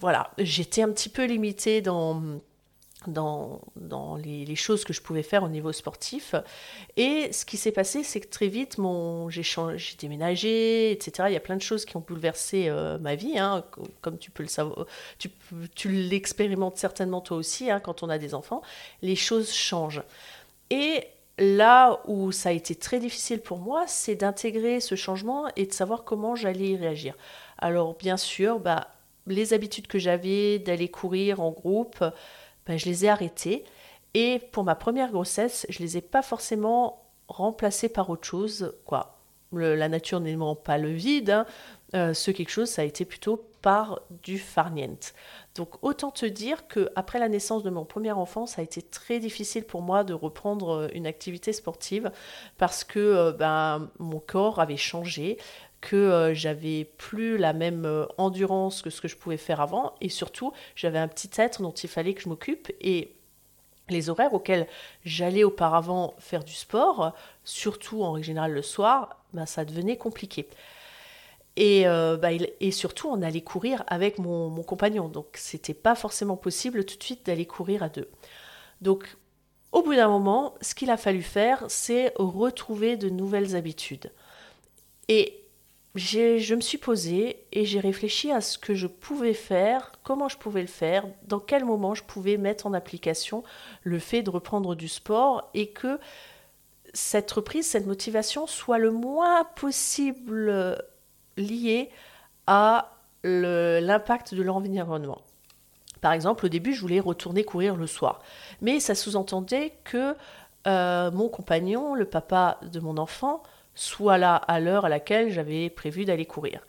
voilà 0.00 0.30
j'étais 0.38 0.82
un 0.82 0.90
petit 0.90 1.10
peu 1.10 1.26
limitée 1.26 1.82
dans 1.82 2.22
dans, 3.06 3.60
dans 3.76 4.16
les, 4.16 4.56
choses 4.56 4.84
que 4.84 4.92
je 4.92 5.02
pouvais 5.02 5.22
faire 5.22 5.42
au 5.42 5.48
niveau 5.48 5.72
sportif. 5.72 6.34
Et 6.96 7.30
ce 7.32 7.44
qui 7.44 7.56
s'est 7.56 7.72
passé, 7.72 8.02
c'est 8.02 8.20
que 8.20 8.28
très 8.28 8.48
vite, 8.48 8.78
j'ai, 9.28 9.42
j'ai 9.42 9.96
déménagé, 9.98 10.92
etc. 10.92 11.28
Il 11.28 11.34
y 11.34 11.36
a 11.36 11.40
plein 11.40 11.56
de 11.56 11.62
choses 11.62 11.84
qui 11.84 11.96
ont 11.96 12.04
bouleversé 12.06 12.68
euh, 12.68 12.98
ma 12.98 13.14
vie, 13.14 13.38
hein, 13.38 13.64
comme 14.00 14.18
tu 14.18 14.30
peux 14.30 14.42
le 14.42 14.48
savoir, 14.48 14.86
tu, 15.18 15.30
tu 15.74 15.90
l'expérimentes 15.90 16.78
certainement 16.78 17.20
toi 17.20 17.36
aussi 17.36 17.70
hein, 17.70 17.80
quand 17.80 18.02
on 18.02 18.08
a 18.08 18.18
des 18.18 18.34
enfants. 18.34 18.62
Les 19.02 19.16
choses 19.16 19.52
changent. 19.52 20.02
Et 20.70 21.04
là 21.38 22.00
où 22.06 22.32
ça 22.32 22.48
a 22.48 22.52
été 22.52 22.74
très 22.74 22.98
difficile 22.98 23.40
pour 23.40 23.58
moi, 23.58 23.84
c'est 23.86 24.14
d'intégrer 24.14 24.80
ce 24.80 24.94
changement 24.94 25.48
et 25.54 25.66
de 25.66 25.72
savoir 25.72 26.04
comment 26.04 26.34
j'allais 26.34 26.70
y 26.70 26.76
réagir. 26.76 27.14
Alors 27.58 27.94
bien 27.94 28.16
sûr, 28.16 28.58
bah, 28.58 28.88
les 29.26 29.52
habitudes 29.52 29.86
que 29.86 29.98
j'avais 29.98 30.58
d'aller 30.58 30.88
courir 30.88 31.40
en 31.40 31.50
groupe, 31.50 32.02
ben, 32.66 32.78
je 32.78 32.86
les 32.86 33.04
ai 33.04 33.08
arrêtés. 33.08 33.64
Et 34.14 34.40
pour 34.52 34.64
ma 34.64 34.74
première 34.74 35.10
grossesse, 35.10 35.66
je 35.68 35.80
les 35.80 35.96
ai 35.96 36.00
pas 36.00 36.22
forcément 36.22 37.02
remplacés 37.28 37.88
par 37.88 38.08
autre 38.10 38.26
chose. 38.26 38.74
Quoi. 38.84 39.18
la 39.52 39.88
nature 39.88 40.20
n'aimant 40.20 40.54
pas 40.54 40.78
le 40.78 40.90
vide, 40.90 41.30
hein, 41.30 41.46
euh, 41.94 42.14
ce 42.14 42.30
quelque 42.30 42.50
chose, 42.50 42.68
ça 42.68 42.82
a 42.82 42.84
été 42.84 43.04
plutôt 43.04 43.48
par 43.62 44.00
du 44.22 44.38
farniente. 44.38 45.12
Donc 45.54 45.82
autant 45.82 46.10
te 46.10 46.26
dire 46.26 46.68
que 46.68 46.90
après 46.94 47.18
la 47.18 47.28
naissance 47.28 47.62
de 47.62 47.70
mon 47.70 47.84
premier 47.84 48.12
enfant, 48.12 48.46
ça 48.46 48.60
a 48.60 48.64
été 48.64 48.82
très 48.82 49.18
difficile 49.18 49.64
pour 49.64 49.82
moi 49.82 50.04
de 50.04 50.14
reprendre 50.14 50.70
euh, 50.70 50.88
une 50.94 51.06
activité 51.06 51.52
sportive 51.52 52.10
parce 52.58 52.84
que 52.84 52.98
euh, 52.98 53.32
ben, 53.32 53.90
mon 53.98 54.20
corps 54.20 54.60
avait 54.60 54.76
changé 54.76 55.38
que 55.80 55.96
euh, 55.96 56.34
j'avais 56.34 56.84
plus 56.96 57.36
la 57.36 57.52
même 57.52 57.84
euh, 57.84 58.06
endurance 58.18 58.82
que 58.82 58.90
ce 58.90 59.00
que 59.00 59.08
je 59.08 59.16
pouvais 59.16 59.36
faire 59.36 59.60
avant 59.60 59.94
et 60.00 60.08
surtout 60.08 60.52
j'avais 60.74 60.98
un 60.98 61.08
petit 61.08 61.30
être 61.36 61.62
dont 61.62 61.72
il 61.72 61.88
fallait 61.88 62.14
que 62.14 62.22
je 62.22 62.28
m'occupe 62.28 62.72
et 62.80 63.12
les 63.88 64.10
horaires 64.10 64.34
auxquels 64.34 64.66
j'allais 65.04 65.44
auparavant 65.44 66.14
faire 66.18 66.42
du 66.42 66.54
sport, 66.54 67.14
surtout 67.44 68.02
en 68.02 68.20
général 68.20 68.52
le 68.52 68.62
soir, 68.62 69.22
ben, 69.32 69.46
ça 69.46 69.64
devenait 69.64 69.96
compliqué. 69.96 70.48
Et, 71.56 71.86
euh, 71.86 72.16
bah, 72.16 72.30
et 72.32 72.70
surtout, 72.70 73.08
on 73.08 73.22
allait 73.22 73.40
courir 73.40 73.84
avec 73.86 74.18
mon, 74.18 74.50
mon 74.50 74.62
compagnon. 74.62 75.08
Donc, 75.08 75.26
c'était 75.34 75.72
pas 75.72 75.94
forcément 75.94 76.36
possible 76.36 76.84
tout 76.84 76.98
de 76.98 77.02
suite 77.02 77.24
d'aller 77.26 77.46
courir 77.46 77.82
à 77.82 77.88
deux. 77.88 78.10
Donc, 78.82 79.16
au 79.72 79.82
bout 79.82 79.94
d'un 79.94 80.08
moment, 80.08 80.54
ce 80.60 80.74
qu'il 80.74 80.90
a 80.90 80.96
fallu 80.96 81.22
faire, 81.22 81.64
c'est 81.68 82.12
retrouver 82.16 82.96
de 82.96 83.08
nouvelles 83.08 83.56
habitudes. 83.56 84.12
Et 85.08 85.45
je 85.96 86.54
me 86.54 86.60
suis 86.60 86.78
posée 86.78 87.44
et 87.52 87.64
j'ai 87.64 87.80
réfléchi 87.80 88.30
à 88.30 88.40
ce 88.40 88.58
que 88.58 88.74
je 88.74 88.86
pouvais 88.86 89.34
faire, 89.34 89.92
comment 90.02 90.28
je 90.28 90.36
pouvais 90.36 90.60
le 90.60 90.66
faire, 90.66 91.04
dans 91.24 91.40
quel 91.40 91.64
moment 91.64 91.94
je 91.94 92.02
pouvais 92.04 92.36
mettre 92.36 92.66
en 92.66 92.74
application 92.74 93.42
le 93.82 93.98
fait 93.98 94.22
de 94.22 94.30
reprendre 94.30 94.74
du 94.74 94.88
sport 94.88 95.50
et 95.54 95.68
que 95.68 95.98
cette 96.92 97.30
reprise, 97.32 97.66
cette 97.66 97.86
motivation 97.86 98.46
soit 98.46 98.78
le 98.78 98.90
moins 98.90 99.44
possible 99.44 100.78
liée 101.36 101.90
à 102.46 102.92
l'impact 103.22 104.34
de 104.34 104.42
l'environnement. 104.42 105.20
Par 106.00 106.12
exemple, 106.12 106.46
au 106.46 106.48
début, 106.48 106.74
je 106.74 106.80
voulais 106.80 107.00
retourner 107.00 107.44
courir 107.44 107.76
le 107.76 107.86
soir, 107.86 108.20
mais 108.60 108.80
ça 108.80 108.94
sous-entendait 108.94 109.72
que 109.84 110.14
euh, 110.66 111.10
mon 111.10 111.28
compagnon, 111.28 111.94
le 111.94 112.04
papa 112.04 112.58
de 112.62 112.80
mon 112.80 112.98
enfant, 112.98 113.42
soit 113.76 114.18
là 114.18 114.34
à 114.34 114.58
l'heure 114.58 114.84
à 114.84 114.88
laquelle 114.88 115.30
j'avais 115.30 115.70
prévu 115.70 116.04
d'aller 116.04 116.26
courir. 116.26 116.66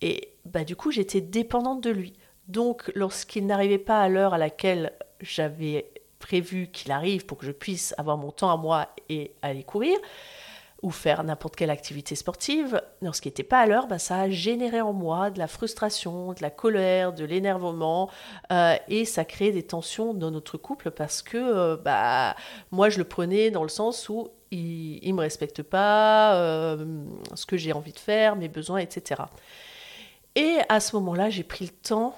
Et 0.00 0.32
bah, 0.44 0.64
du 0.64 0.74
coup, 0.74 0.90
j'étais 0.90 1.20
dépendante 1.20 1.82
de 1.82 1.90
lui. 1.90 2.14
Donc, 2.48 2.90
lorsqu'il 2.96 3.46
n'arrivait 3.46 3.78
pas 3.78 4.00
à 4.00 4.08
l'heure 4.08 4.34
à 4.34 4.38
laquelle 4.38 4.92
j'avais 5.20 5.92
prévu 6.18 6.68
qu'il 6.72 6.90
arrive 6.90 7.26
pour 7.26 7.38
que 7.38 7.46
je 7.46 7.52
puisse 7.52 7.94
avoir 7.98 8.16
mon 8.16 8.32
temps 8.32 8.50
à 8.50 8.56
moi 8.56 8.88
et 9.08 9.34
aller 9.42 9.62
courir, 9.62 9.96
ou 10.82 10.90
faire 10.90 11.24
n'importe 11.24 11.56
quelle 11.56 11.70
activité 11.70 12.14
sportive, 12.14 12.80
lorsqu'il 13.02 13.30
n'était 13.30 13.42
pas 13.42 13.60
à 13.60 13.66
l'heure, 13.66 13.88
bah, 13.88 13.98
ça 13.98 14.20
a 14.20 14.30
généré 14.30 14.80
en 14.80 14.92
moi 14.92 15.30
de 15.30 15.38
la 15.38 15.48
frustration, 15.48 16.32
de 16.32 16.40
la 16.40 16.50
colère, 16.50 17.12
de 17.12 17.24
l'énervement, 17.24 18.08
euh, 18.52 18.76
et 18.88 19.04
ça 19.04 19.24
crée 19.24 19.50
des 19.50 19.64
tensions 19.64 20.14
dans 20.14 20.30
notre 20.30 20.56
couple 20.56 20.92
parce 20.92 21.22
que 21.22 21.36
euh, 21.36 21.76
bah, 21.76 22.36
moi 22.70 22.90
je 22.90 22.98
le 22.98 23.04
prenais 23.04 23.50
dans 23.50 23.64
le 23.64 23.68
sens 23.68 24.08
où 24.08 24.28
il 24.50 25.10
ne 25.10 25.12
me 25.14 25.20
respecte 25.20 25.62
pas, 25.62 26.36
euh, 26.36 27.04
ce 27.34 27.46
que 27.46 27.56
j'ai 27.56 27.72
envie 27.72 27.92
de 27.92 27.98
faire, 27.98 28.36
mes 28.36 28.48
besoins, 28.48 28.78
etc. 28.78 29.22
Et 30.34 30.58
à 30.68 30.80
ce 30.80 30.96
moment-là, 30.96 31.30
j'ai 31.30 31.44
pris 31.44 31.64
le 31.64 31.72
temps, 31.72 32.16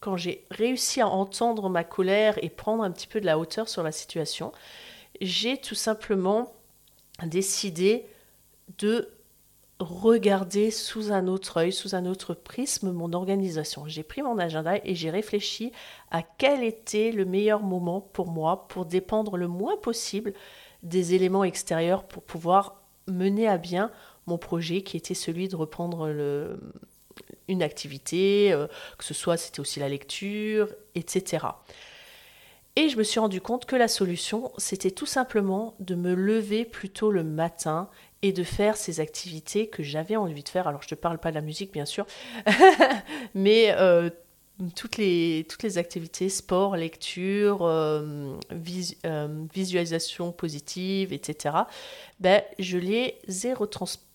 quand 0.00 0.16
j'ai 0.16 0.44
réussi 0.50 1.00
à 1.00 1.08
entendre 1.08 1.68
ma 1.68 1.84
colère 1.84 2.42
et 2.42 2.50
prendre 2.50 2.82
un 2.82 2.90
petit 2.90 3.06
peu 3.06 3.20
de 3.20 3.26
la 3.26 3.38
hauteur 3.38 3.68
sur 3.68 3.82
la 3.82 3.92
situation, 3.92 4.52
j'ai 5.20 5.56
tout 5.56 5.74
simplement 5.74 6.52
décidé 7.24 8.06
de 8.78 9.08
regarder 9.78 10.70
sous 10.70 11.12
un 11.12 11.26
autre 11.26 11.58
œil, 11.58 11.72
sous 11.72 11.94
un 11.94 12.06
autre 12.06 12.34
prisme 12.34 12.92
mon 12.92 13.12
organisation. 13.12 13.84
J'ai 13.86 14.02
pris 14.02 14.22
mon 14.22 14.38
agenda 14.38 14.76
et 14.84 14.94
j'ai 14.94 15.10
réfléchi 15.10 15.72
à 16.10 16.22
quel 16.22 16.62
était 16.62 17.12
le 17.12 17.24
meilleur 17.24 17.62
moment 17.62 18.00
pour 18.00 18.28
moi 18.28 18.68
pour 18.68 18.86
dépendre 18.86 19.36
le 19.36 19.48
moins 19.48 19.76
possible 19.76 20.34
des 20.82 21.14
éléments 21.14 21.44
extérieurs 21.44 22.04
pour 22.04 22.22
pouvoir 22.22 22.82
mener 23.06 23.48
à 23.48 23.58
bien 23.58 23.90
mon 24.26 24.38
projet 24.38 24.82
qui 24.82 24.96
était 24.96 25.14
celui 25.14 25.48
de 25.48 25.56
reprendre 25.56 26.08
une 27.48 27.62
activité, 27.62 28.52
euh, 28.52 28.66
que 28.98 29.04
ce 29.04 29.14
soit 29.14 29.36
c'était 29.36 29.60
aussi 29.60 29.80
la 29.80 29.88
lecture, 29.88 30.68
etc. 30.94 31.46
Et 32.76 32.88
je 32.88 32.96
me 32.96 33.02
suis 33.02 33.20
rendu 33.20 33.40
compte 33.40 33.66
que 33.66 33.76
la 33.76 33.88
solution, 33.88 34.50
c'était 34.56 34.90
tout 34.90 35.06
simplement 35.06 35.74
de 35.78 35.94
me 35.94 36.14
lever 36.14 36.64
plus 36.64 36.88
tôt 36.88 37.10
le 37.10 37.22
matin 37.22 37.90
et 38.22 38.32
de 38.32 38.42
faire 38.44 38.76
ces 38.76 39.00
activités 39.00 39.68
que 39.68 39.82
j'avais 39.82 40.16
envie 40.16 40.42
de 40.42 40.48
faire. 40.48 40.68
Alors, 40.68 40.80
je 40.80 40.86
ne 40.86 40.90
te 40.90 40.94
parle 40.94 41.18
pas 41.18 41.30
de 41.30 41.34
la 41.34 41.42
musique, 41.42 41.72
bien 41.72 41.84
sûr, 41.84 42.06
mais 43.34 43.74
euh, 43.76 44.08
toutes, 44.70 44.96
les, 44.98 45.46
activités, 45.76 46.28
sport, 46.28 46.76
lecture, 46.76 47.62
euh, 47.62 48.36
euh, 49.06 49.44
visualisation 49.52 50.32
positive, 50.32 51.12
etc., 51.12 51.56
ben, 52.20 52.42
je 52.58 52.78
les 52.78 53.18
ai 53.44 53.54
retransposées 53.54 54.06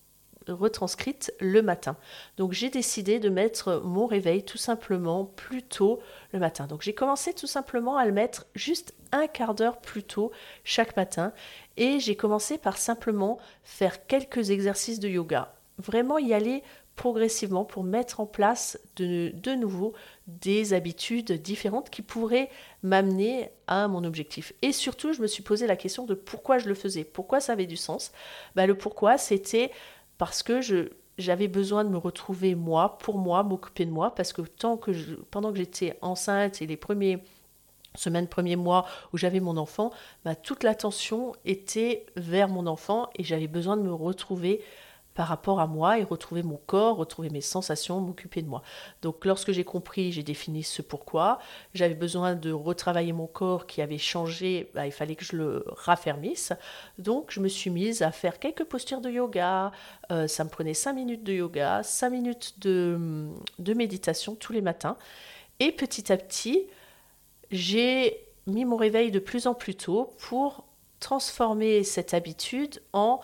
retranscrite 0.52 1.32
le 1.40 1.62
matin. 1.62 1.96
Donc 2.36 2.52
j'ai 2.52 2.70
décidé 2.70 3.18
de 3.20 3.28
mettre 3.28 3.82
mon 3.84 4.06
réveil 4.06 4.44
tout 4.44 4.58
simplement 4.58 5.24
plus 5.24 5.62
tôt 5.62 6.00
le 6.32 6.38
matin. 6.38 6.66
Donc 6.66 6.82
j'ai 6.82 6.94
commencé 6.94 7.34
tout 7.34 7.46
simplement 7.46 7.96
à 7.96 8.06
le 8.06 8.12
mettre 8.12 8.46
juste 8.54 8.94
un 9.12 9.26
quart 9.26 9.54
d'heure 9.54 9.78
plus 9.78 10.02
tôt 10.02 10.30
chaque 10.64 10.96
matin 10.96 11.32
et 11.76 12.00
j'ai 12.00 12.16
commencé 12.16 12.58
par 12.58 12.76
simplement 12.76 13.38
faire 13.62 14.06
quelques 14.06 14.50
exercices 14.50 15.00
de 15.00 15.08
yoga. 15.08 15.54
Vraiment 15.78 16.18
y 16.18 16.34
aller 16.34 16.62
progressivement 16.98 17.64
pour 17.64 17.84
mettre 17.84 18.18
en 18.18 18.26
place 18.26 18.78
de, 18.96 19.54
nouveau 19.54 19.94
des 20.26 20.74
habitudes 20.74 21.32
différentes 21.32 21.90
qui 21.90 22.02
pourraient 22.02 22.50
m'amener 22.82 23.50
à 23.68 23.86
mon 23.86 24.02
objectif. 24.02 24.52
Et 24.62 24.72
surtout, 24.72 25.12
je 25.12 25.22
me 25.22 25.28
suis 25.28 25.44
posé 25.44 25.68
la 25.68 25.76
question 25.76 26.04
de 26.04 26.14
pourquoi 26.14 26.58
je 26.58 26.68
le 26.68 26.74
faisais, 26.74 27.04
pourquoi 27.04 27.40
ça 27.40 27.52
avait 27.52 27.66
du 27.66 27.76
sens. 27.76 28.10
Bah, 28.56 28.66
le 28.66 28.76
pourquoi, 28.76 29.16
c'était 29.16 29.70
parce 30.18 30.42
que 30.42 30.60
je, 30.60 30.90
j'avais 31.18 31.46
besoin 31.46 31.84
de 31.84 31.88
me 31.88 31.96
retrouver 31.96 32.56
moi, 32.56 32.98
pour 32.98 33.16
moi, 33.16 33.44
m'occuper 33.44 33.86
de 33.86 33.92
moi, 33.92 34.12
parce 34.14 34.32
que 34.32 34.42
tant 34.42 34.76
que 34.76 34.90
pendant 35.30 35.52
que 35.52 35.58
j'étais 35.58 35.96
enceinte 36.02 36.60
et 36.62 36.66
les 36.66 36.76
premiers 36.76 37.22
semaines, 37.94 38.26
premiers 38.26 38.56
mois 38.56 38.86
où 39.12 39.18
j'avais 39.18 39.40
mon 39.40 39.56
enfant, 39.56 39.92
bah, 40.24 40.34
toute 40.34 40.64
l'attention 40.64 41.32
était 41.44 42.06
vers 42.16 42.48
mon 42.48 42.66
enfant 42.66 43.08
et 43.14 43.22
j'avais 43.22 43.46
besoin 43.46 43.76
de 43.76 43.82
me 43.82 43.94
retrouver 43.94 44.62
par 45.18 45.26
rapport 45.26 45.58
à 45.58 45.66
moi 45.66 45.98
et 45.98 46.04
retrouver 46.04 46.44
mon 46.44 46.60
corps, 46.68 46.96
retrouver 46.96 47.28
mes 47.28 47.40
sensations, 47.40 48.00
m'occuper 48.00 48.40
de 48.40 48.46
moi. 48.46 48.62
Donc 49.02 49.24
lorsque 49.24 49.50
j'ai 49.50 49.64
compris, 49.64 50.12
j'ai 50.12 50.22
défini 50.22 50.62
ce 50.62 50.80
pourquoi. 50.80 51.40
J'avais 51.74 51.96
besoin 51.96 52.36
de 52.36 52.52
retravailler 52.52 53.12
mon 53.12 53.26
corps 53.26 53.66
qui 53.66 53.82
avait 53.82 53.98
changé, 53.98 54.70
bah, 54.74 54.86
il 54.86 54.92
fallait 54.92 55.16
que 55.16 55.24
je 55.24 55.34
le 55.34 55.64
raffermisse. 55.66 56.52
Donc 56.98 57.32
je 57.32 57.40
me 57.40 57.48
suis 57.48 57.68
mise 57.68 58.02
à 58.02 58.12
faire 58.12 58.38
quelques 58.38 58.62
postures 58.62 59.00
de 59.00 59.10
yoga. 59.10 59.72
Euh, 60.12 60.28
ça 60.28 60.44
me 60.44 60.50
prenait 60.50 60.72
5 60.72 60.92
minutes 60.92 61.24
de 61.24 61.32
yoga, 61.32 61.82
5 61.82 62.10
minutes 62.10 62.60
de 62.60 63.74
méditation 63.74 64.36
tous 64.36 64.52
les 64.52 64.60
matins. 64.60 64.96
Et 65.58 65.72
petit 65.72 66.12
à 66.12 66.16
petit, 66.16 66.68
j'ai 67.50 68.24
mis 68.46 68.64
mon 68.64 68.76
réveil 68.76 69.10
de 69.10 69.18
plus 69.18 69.48
en 69.48 69.54
plus 69.54 69.74
tôt 69.74 70.14
pour 70.20 70.64
transformer 71.00 71.82
cette 71.82 72.14
habitude 72.14 72.80
en 72.92 73.20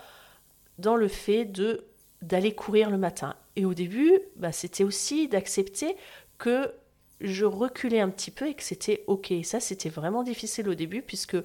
dans 0.79 0.97
le 0.97 1.09
fait 1.09 1.45
de 1.45 1.85
d'aller 2.23 2.55
courir 2.55 2.91
le 2.91 2.97
matin. 2.97 3.37
Et 3.57 3.67
au 3.67 3.75
début, 3.75 4.19
bah, 4.37 4.51
c'était 4.51 4.85
aussi 4.85 5.29
d'accepter 5.29 5.95
que 6.39 6.73
je 7.21 7.45
reculais 7.45 8.01
un 8.01 8.11
petit 8.11 8.31
peu 8.31 8.49
et 8.49 8.55
que 8.55 8.63
c'était 8.63 9.05
ok. 9.07 9.33
ça, 9.45 9.61
c'était 9.61 9.89
vraiment 9.89 10.23
difficile 10.23 10.69
au 10.69 10.75
début 10.75 11.03
puisque, 11.03 11.37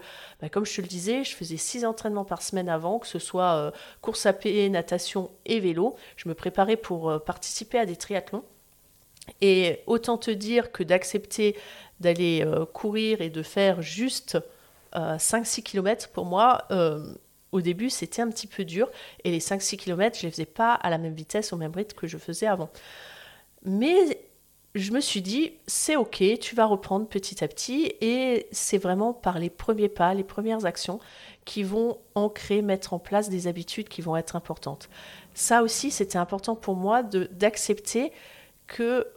bah, 0.42 0.50
comme 0.50 0.66
je 0.66 0.76
te 0.76 0.82
le 0.82 0.88
disais, 0.88 1.24
je 1.24 1.36
faisais 1.36 1.58
six 1.58 1.86
entraînements 1.86 2.26
par 2.26 2.42
semaine 2.42 2.70
avant, 2.70 3.00
que 3.00 3.08
ce 3.08 3.20
soit 3.20 3.54
euh, 3.56 3.72
course 4.02 4.26
à 4.26 4.34
pied, 4.34 4.70
natation 4.70 5.32
et 5.46 5.60
vélo. 5.60 5.96
Je 6.16 6.28
me 6.28 6.34
préparais 6.34 6.78
pour 6.78 7.10
euh, 7.10 7.20
participer 7.20 7.78
à 7.78 7.86
des 7.86 7.96
triathlons. 7.96 8.44
Et 9.42 9.82
autant 9.86 10.18
te 10.18 10.32
dire 10.32 10.72
que 10.72 10.82
d'accepter 10.82 11.56
d'aller 12.00 12.44
euh, 12.44 12.66
courir 12.66 13.22
et 13.22 13.30
de 13.30 13.44
faire 13.44 13.82
juste 13.82 14.40
5-6 14.94 15.62
km 15.62 16.10
pour 16.10 16.26
moi, 16.26 16.66
au 17.52 17.62
début, 17.62 17.90
c'était 17.90 18.22
un 18.22 18.30
petit 18.30 18.48
peu 18.48 18.66
dur 18.66 18.90
et 19.24 19.32
les 19.32 19.40
5-6 19.40 19.78
km, 19.78 20.18
je 20.18 20.26
ne 20.26 20.28
les 20.28 20.32
faisais 20.32 20.46
pas 20.46 20.74
à 20.74 20.90
la 20.90 20.98
même 20.98 21.14
vitesse, 21.14 21.54
au 21.54 21.58
même 21.58 21.74
rythme 21.74 21.98
que 21.98 22.08
je 22.08 22.18
faisais 22.18 22.48
avant. 22.48 22.70
Mais 23.64 24.20
je 24.76 24.92
me 24.92 25.00
suis 25.00 25.22
dit, 25.22 25.54
c'est 25.66 25.96
ok, 25.96 26.24
tu 26.40 26.56
vas 26.56 26.66
reprendre 26.66 27.08
petit 27.08 27.44
à 27.44 27.48
petit 27.48 27.94
et 28.02 28.48
c'est 28.52 28.78
vraiment 28.78 29.14
par 29.14 29.40
les 29.40 29.50
premiers 29.50 29.90
pas, 29.90 30.14
les 30.14 30.24
premières 30.24 30.66
actions 30.66 31.00
qui 31.46 31.64
vont 31.64 31.98
ancrer, 32.14 32.62
mettre 32.62 32.94
en 32.94 33.00
place 33.00 33.30
des 33.30 33.48
habitudes 33.48 33.90
qui 33.90 34.02
vont 34.02 34.16
être 34.16 34.36
importantes. 34.36 34.90
Ça 35.34 35.64
aussi, 35.64 35.90
c'était 35.90 36.20
important 36.20 36.56
pour 36.56 36.76
moi 36.76 37.02
d'accepter 37.02 38.12
que 38.68 39.08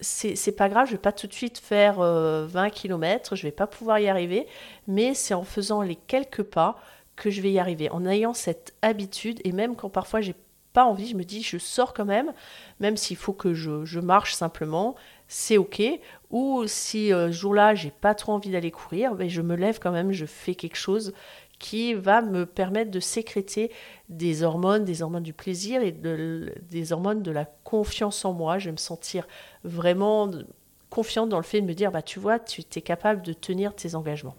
c'est 0.00 0.56
pas 0.56 0.68
grave, 0.68 0.88
je 0.88 0.92
vais 0.92 0.98
pas 0.98 1.12
tout 1.12 1.26
de 1.26 1.32
suite 1.32 1.58
faire 1.58 1.96
20 1.96 2.04
euh, 2.04 2.68
km, 2.68 3.34
je 3.34 3.42
vais 3.42 3.52
pas 3.52 3.66
pouvoir 3.66 3.98
y 3.98 4.08
arriver, 4.08 4.46
mais 4.86 5.14
c'est 5.14 5.32
en 5.32 5.44
faisant 5.44 5.80
les 5.80 5.96
quelques 5.96 6.42
pas 6.42 6.78
que 7.16 7.30
je 7.30 7.40
vais 7.40 7.50
y 7.50 7.58
arriver. 7.58 7.90
En 7.90 8.06
ayant 8.06 8.34
cette 8.34 8.74
habitude, 8.82 9.40
et 9.44 9.52
même 9.52 9.74
quand 9.74 9.88
parfois 9.88 10.20
j'ai 10.20 10.34
pas 10.72 10.84
envie, 10.84 11.08
je 11.08 11.16
me 11.16 11.24
dis 11.24 11.42
je 11.42 11.56
sors 11.56 11.94
quand 11.94 12.04
même, 12.04 12.32
même 12.80 12.98
s'il 12.98 13.16
faut 13.16 13.32
que 13.32 13.54
je, 13.54 13.98
marche 13.98 14.34
simplement, 14.34 14.94
c'est 15.26 15.56
ok. 15.56 15.82
Ou 16.30 16.64
si 16.66 17.12
euh, 17.12 17.28
ce 17.28 17.32
jour-là 17.32 17.74
j'ai 17.74 17.90
pas 17.90 18.14
trop 18.14 18.32
envie 18.32 18.50
d'aller 18.50 18.70
courir, 18.70 19.12
mais 19.12 19.24
ben, 19.24 19.28
je 19.30 19.40
me 19.40 19.56
lève 19.56 19.78
quand 19.80 19.92
même, 19.92 20.12
je 20.12 20.26
fais 20.26 20.54
quelque 20.54 20.76
chose 20.76 21.14
qui 21.58 21.94
va 21.94 22.20
me 22.20 22.44
permettre 22.44 22.90
de 22.90 23.00
sécréter 23.00 23.72
des 24.10 24.42
hormones, 24.42 24.84
des 24.84 25.00
hormones 25.00 25.22
du 25.22 25.32
plaisir 25.32 25.80
et 25.82 25.92
des 25.92 26.92
hormones 26.92 27.22
de 27.22 27.30
la 27.30 27.46
confiance 27.64 28.26
en 28.26 28.34
moi. 28.34 28.58
Je 28.58 28.66
vais 28.66 28.72
me 28.72 28.76
sentir 28.76 29.26
vraiment 29.64 30.30
confiante 30.90 31.30
dans 31.30 31.38
le 31.38 31.42
fait 31.42 31.62
de 31.62 31.66
me 31.66 31.72
dire, 31.72 31.90
bah, 31.90 32.02
tu 32.02 32.18
vois, 32.18 32.38
tu 32.38 32.60
es 32.60 32.82
capable 32.82 33.22
de 33.22 33.32
tenir 33.32 33.74
tes 33.74 33.94
engagements. 33.94 34.36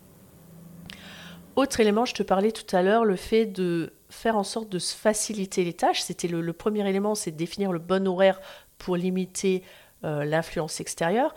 Autre 1.58 1.80
élément, 1.80 2.06
je 2.06 2.14
te 2.14 2.22
parlais 2.22 2.52
tout 2.52 2.76
à 2.76 2.84
l'heure, 2.84 3.04
le 3.04 3.16
fait 3.16 3.48
de 3.48 3.92
faire 4.10 4.38
en 4.38 4.44
sorte 4.44 4.70
de 4.70 4.78
se 4.78 4.96
faciliter 4.96 5.64
les 5.64 5.74
tâches. 5.74 6.02
C'était 6.02 6.28
le, 6.28 6.54
premier 6.54 6.88
élément, 6.88 7.16
c'est 7.16 7.32
de 7.32 7.36
définir 7.36 7.72
le 7.72 7.80
bon 7.80 8.08
horaire 8.08 8.40
pour 8.78 8.96
limiter 8.96 9.64
euh, 10.04 10.24
l'influence 10.24 10.80
extérieure. 10.82 11.34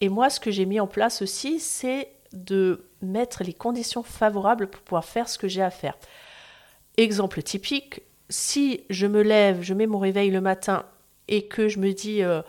Et 0.00 0.08
moi, 0.08 0.30
ce 0.30 0.40
que 0.40 0.50
j'ai 0.50 0.64
mis 0.64 0.80
en 0.80 0.86
place 0.86 1.20
aussi, 1.20 1.60
c'est 1.60 2.08
de 2.32 2.86
mettre 3.02 3.44
les 3.44 3.52
conditions 3.52 4.02
favorables 4.02 4.68
pour 4.68 4.80
pouvoir 4.80 5.04
faire 5.04 5.28
ce 5.28 5.36
que 5.36 5.48
j'ai 5.48 5.62
à 5.62 5.70
faire. 5.70 5.98
Exemple 6.96 7.42
typique, 7.42 8.00
si 8.30 8.84
je 8.88 9.06
me 9.06 9.20
lève, 9.20 9.60
je 9.60 9.74
mets 9.74 9.86
mon 9.86 9.98
réveil 9.98 10.30
le 10.30 10.40
matin 10.40 10.86
et 11.28 11.46
que 11.46 11.68
je 11.68 11.78
me 11.78 11.92
dis 11.92 12.22
euh, 12.22 12.40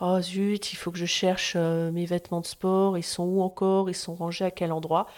oh 0.00 0.20
zut, 0.20 0.72
il 0.72 0.76
faut 0.76 0.92
que 0.92 0.98
je 0.98 1.06
cherche 1.06 1.54
euh, 1.56 1.90
mes 1.90 2.06
vêtements 2.06 2.40
de 2.40 2.46
sport, 2.46 2.96
ils 2.96 3.02
sont 3.02 3.24
où 3.24 3.42
encore, 3.42 3.90
ils 3.90 3.94
sont 3.94 4.14
rangés 4.14 4.44
à 4.44 4.52
quel 4.52 4.70
endroit, 4.70 5.08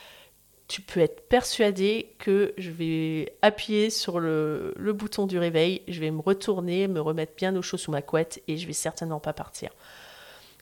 tu 0.68 0.80
peux 0.80 1.00
être 1.00 1.28
persuadé 1.28 2.14
que 2.18 2.54
je 2.56 2.70
vais 2.70 3.34
appuyer 3.42 3.90
sur 3.90 4.20
le, 4.20 4.74
bouton 4.78 5.26
du 5.26 5.38
réveil, 5.38 5.82
je 5.88 6.00
vais 6.00 6.10
me 6.10 6.20
retourner, 6.20 6.88
me 6.88 7.00
remettre 7.00 7.32
bien 7.36 7.54
au 7.56 7.62
chaud 7.62 7.76
sous 7.76 7.90
ma 7.90 8.02
couette 8.02 8.42
et 8.48 8.56
je 8.56 8.66
vais 8.66 8.72
certainement 8.72 9.20
pas 9.20 9.32
partir. 9.32 9.70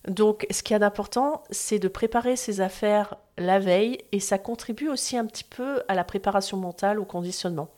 Donc, 0.08 0.46
ce 0.50 0.62
qui 0.62 0.72
est 0.72 0.78
d'important, 0.78 1.42
c'est 1.50 1.78
de 1.78 1.88
préparer 1.88 2.36
ses 2.36 2.60
affaires 2.60 3.16
la 3.36 3.58
veille 3.58 3.98
et 4.12 4.20
ça 4.20 4.38
contribue 4.38 4.88
aussi 4.88 5.16
un 5.16 5.26
petit 5.26 5.44
peu 5.44 5.82
à 5.88 5.94
la 5.94 6.04
préparation 6.04 6.56
mentale, 6.56 6.98
au 6.98 7.04
conditionnement. 7.04 7.68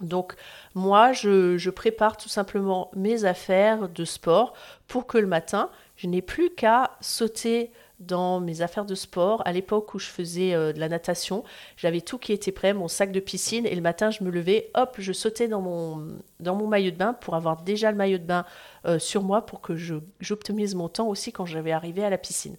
Donc 0.00 0.34
moi, 0.74 1.12
je, 1.12 1.70
prépare 1.70 2.16
tout 2.16 2.28
simplement 2.28 2.90
mes 2.94 3.24
affaires 3.24 3.88
de 3.88 4.04
sport 4.04 4.54
pour 4.88 5.06
que 5.06 5.18
le 5.18 5.26
matin, 5.26 5.70
je 5.96 6.06
n'ai 6.06 6.22
plus 6.22 6.50
qu'à 6.50 6.96
sauter 7.00 7.70
dans 8.06 8.40
mes 8.40 8.62
affaires 8.62 8.84
de 8.84 8.94
sport. 8.94 9.42
À 9.44 9.52
l'époque 9.52 9.94
où 9.94 9.98
je 9.98 10.06
faisais 10.06 10.54
euh, 10.54 10.72
de 10.72 10.80
la 10.80 10.88
natation, 10.88 11.44
j'avais 11.76 12.00
tout 12.00 12.18
qui 12.18 12.32
était 12.32 12.52
prêt, 12.52 12.74
mon 12.74 12.88
sac 12.88 13.12
de 13.12 13.20
piscine, 13.20 13.66
et 13.66 13.74
le 13.74 13.80
matin, 13.80 14.10
je 14.10 14.24
me 14.24 14.30
levais, 14.30 14.70
hop, 14.74 14.96
je 14.98 15.12
sautais 15.12 15.48
dans 15.48 15.60
mon, 15.60 16.06
dans 16.40 16.54
mon 16.54 16.66
maillot 16.66 16.90
de 16.90 16.96
bain 16.96 17.14
pour 17.14 17.34
avoir 17.34 17.62
déjà 17.62 17.90
le 17.90 17.96
maillot 17.96 18.18
de 18.18 18.24
bain 18.24 18.44
euh, 18.86 18.98
sur 18.98 19.22
moi 19.22 19.46
pour 19.46 19.60
que 19.60 19.74
j'optimise 20.20 20.74
mon 20.74 20.88
temps 20.88 21.08
aussi 21.08 21.32
quand 21.32 21.46
j'avais 21.46 21.72
arrivé 21.72 22.04
à 22.04 22.10
la 22.10 22.18
piscine. 22.18 22.56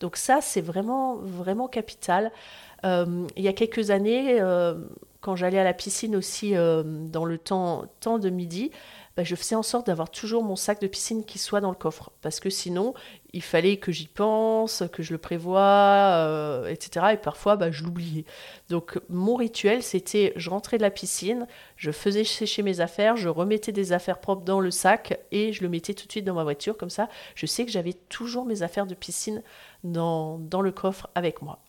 Donc 0.00 0.16
ça, 0.16 0.40
c'est 0.40 0.60
vraiment, 0.60 1.16
vraiment 1.16 1.68
capital. 1.68 2.32
Euh, 2.84 3.26
il 3.36 3.42
y 3.42 3.48
a 3.48 3.52
quelques 3.52 3.90
années, 3.90 4.40
quand 5.20 5.36
j'allais 5.36 5.58
à 5.58 5.64
la 5.64 5.74
piscine 5.74 6.14
aussi 6.14 6.52
dans 6.54 7.24
le 7.24 7.38
temps, 7.38 7.86
temps 8.00 8.18
de 8.18 8.30
midi, 8.30 8.70
bah, 9.16 9.24
je 9.24 9.34
faisais 9.34 9.54
en 9.54 9.62
sorte 9.62 9.86
d'avoir 9.86 10.10
toujours 10.10 10.44
mon 10.44 10.56
sac 10.56 10.78
de 10.80 10.86
piscine 10.86 11.24
qui 11.24 11.38
soit 11.38 11.62
dans 11.62 11.70
le 11.70 11.76
coffre. 11.76 12.12
Parce 12.20 12.38
que 12.38 12.50
sinon, 12.50 12.92
il 13.32 13.42
fallait 13.42 13.78
que 13.78 13.90
j'y 13.90 14.08
pense, 14.08 14.82
que 14.92 15.02
je 15.02 15.12
le 15.12 15.18
prévoie, 15.18 15.60
euh, 15.60 16.68
etc. 16.68 17.06
Et 17.14 17.16
parfois, 17.16 17.56
bah, 17.56 17.70
je 17.70 17.82
l'oubliais. 17.82 18.26
Donc, 18.68 19.00
mon 19.08 19.36
rituel, 19.36 19.82
c'était 19.82 20.34
je 20.36 20.50
rentrais 20.50 20.76
de 20.76 20.82
la 20.82 20.90
piscine, 20.90 21.46
je 21.76 21.90
faisais 21.90 22.24
sécher 22.24 22.62
mes 22.62 22.80
affaires, 22.80 23.16
je 23.16 23.30
remettais 23.30 23.72
des 23.72 23.92
affaires 23.92 24.18
propres 24.18 24.44
dans 24.44 24.60
le 24.60 24.70
sac 24.70 25.18
et 25.32 25.52
je 25.54 25.62
le 25.62 25.70
mettais 25.70 25.94
tout 25.94 26.06
de 26.06 26.12
suite 26.12 26.26
dans 26.26 26.34
ma 26.34 26.44
voiture. 26.44 26.76
Comme 26.76 26.90
ça, 26.90 27.08
je 27.34 27.46
sais 27.46 27.64
que 27.64 27.72
j'avais 27.72 27.94
toujours 27.94 28.44
mes 28.44 28.62
affaires 28.62 28.86
de 28.86 28.94
piscine 28.94 29.42
dans, 29.82 30.38
dans 30.38 30.60
le 30.60 30.72
coffre 30.72 31.08
avec 31.14 31.40
moi. 31.40 31.60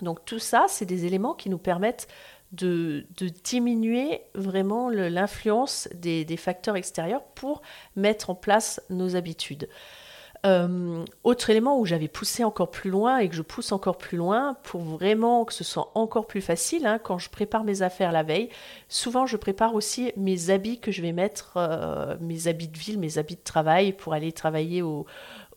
Donc, 0.00 0.24
tout 0.24 0.38
ça, 0.38 0.66
c'est 0.68 0.86
des 0.86 1.06
éléments 1.06 1.34
qui 1.34 1.50
nous 1.50 1.58
permettent 1.58 2.06
de, 2.52 3.06
diminuer 3.44 4.20
vraiment 4.34 4.88
l'influence 4.90 5.88
des, 5.94 6.36
facteurs 6.36 6.76
extérieurs 6.76 7.24
pour 7.34 7.62
mettre 7.96 8.30
en 8.30 8.34
place 8.34 8.80
nos 8.90 9.16
habitudes. 9.16 9.68
Euh, 10.44 11.04
autre 11.22 11.50
élément 11.50 11.78
où 11.78 11.86
j'avais 11.86 12.08
poussé 12.08 12.42
encore 12.42 12.72
plus 12.72 12.90
loin 12.90 13.18
et 13.18 13.28
que 13.28 13.34
je 13.36 13.42
pousse 13.42 13.70
encore 13.70 13.96
plus 13.96 14.16
loin 14.18 14.56
pour 14.64 14.80
vraiment 14.80 15.44
que 15.44 15.52
ce 15.52 15.62
soit 15.62 15.92
encore 15.94 16.26
plus 16.26 16.40
facile, 16.40 16.84
hein, 16.84 16.98
quand 16.98 17.16
je 17.16 17.30
prépare 17.30 17.62
mes 17.62 17.82
affaires 17.82 18.10
la 18.10 18.24
veille, 18.24 18.48
souvent 18.88 19.24
je 19.24 19.36
prépare 19.36 19.76
aussi 19.76 20.10
mes 20.16 20.50
habits 20.50 20.80
que 20.80 20.90
je 20.90 21.00
vais 21.00 21.12
mettre, 21.12 21.52
euh, 21.58 22.16
mes 22.20 22.48
habits 22.48 22.66
de 22.66 22.76
ville, 22.76 22.98
mes 22.98 23.18
habits 23.18 23.36
de 23.36 23.44
travail 23.44 23.92
pour 23.92 24.14
aller 24.14 24.32
travailler 24.32 24.82
au, 24.82 25.06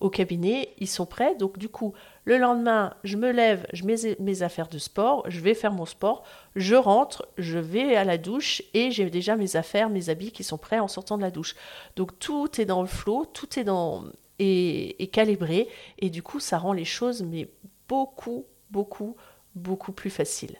au 0.01 0.11
cabinet, 0.11 0.69
ils 0.77 0.87
sont 0.87 1.07
prêts. 1.07 1.35
Donc 1.35 1.57
du 1.57 1.69
coup, 1.69 1.93
le 2.25 2.39
lendemain, 2.39 2.95
je 3.03 3.17
me 3.17 3.31
lève, 3.31 3.67
je 3.71 3.85
mets 3.85 4.17
mes 4.19 4.41
affaires 4.41 4.67
de 4.67 4.79
sport, 4.79 5.23
je 5.29 5.39
vais 5.39 5.53
faire 5.53 5.71
mon 5.71 5.85
sport, 5.85 6.23
je 6.55 6.75
rentre, 6.75 7.27
je 7.37 7.59
vais 7.59 7.95
à 7.95 8.03
la 8.03 8.17
douche 8.17 8.63
et 8.73 8.89
j'ai 8.89 9.09
déjà 9.11 9.35
mes 9.35 9.55
affaires, 9.55 9.89
mes 9.89 10.09
habits 10.09 10.31
qui 10.31 10.43
sont 10.43 10.57
prêts 10.57 10.79
en 10.79 10.87
sortant 10.87 11.17
de 11.17 11.21
la 11.21 11.29
douche. 11.29 11.55
Donc 11.95 12.17
tout 12.17 12.59
est 12.59 12.65
dans 12.65 12.81
le 12.81 12.87
flot, 12.87 13.25
tout 13.25 13.59
est 13.59 13.63
dans 13.63 14.05
est, 14.39 15.11
calibré 15.13 15.69
et 15.99 16.09
du 16.09 16.23
coup 16.23 16.39
ça 16.39 16.57
rend 16.57 16.73
les 16.73 16.83
choses 16.83 17.23
mais 17.23 17.47
beaucoup 17.87 18.45
beaucoup 18.71 19.15
beaucoup 19.53 19.91
plus 19.91 20.09
faciles. 20.09 20.57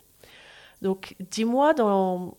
Donc 0.82 1.16
dis-moi 1.32 1.74
dans 1.74 2.36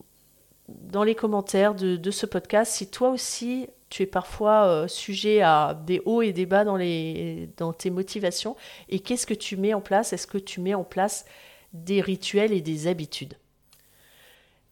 les 1.04 1.14
commentaires 1.14 1.74
de, 1.74 2.10
ce 2.10 2.26
podcast 2.26 2.72
si 2.72 2.90
toi 2.90 3.10
aussi 3.10 3.68
tu 3.88 4.02
es 4.02 4.06
parfois 4.06 4.66
euh, 4.66 4.88
sujet 4.88 5.42
à 5.42 5.78
des 5.86 6.02
hauts 6.04 6.22
et 6.22 6.32
des 6.32 6.46
bas 6.46 6.64
dans, 6.64 7.72
tes 7.72 7.90
motivations. 7.90 8.56
Et 8.88 9.00
qu'est-ce 9.00 9.26
que 9.26 9.34
tu 9.34 9.56
mets 9.56 9.74
en 9.74 9.80
place? 9.80 10.12
Est-ce 10.12 10.26
que 10.26 10.38
tu 10.38 10.60
mets 10.60 10.74
en 10.74 10.84
place 10.84 11.24
des 11.72 12.00
rituels 12.00 12.52
et 12.52 12.60
des 12.60 12.88
habitudes? 12.88 13.34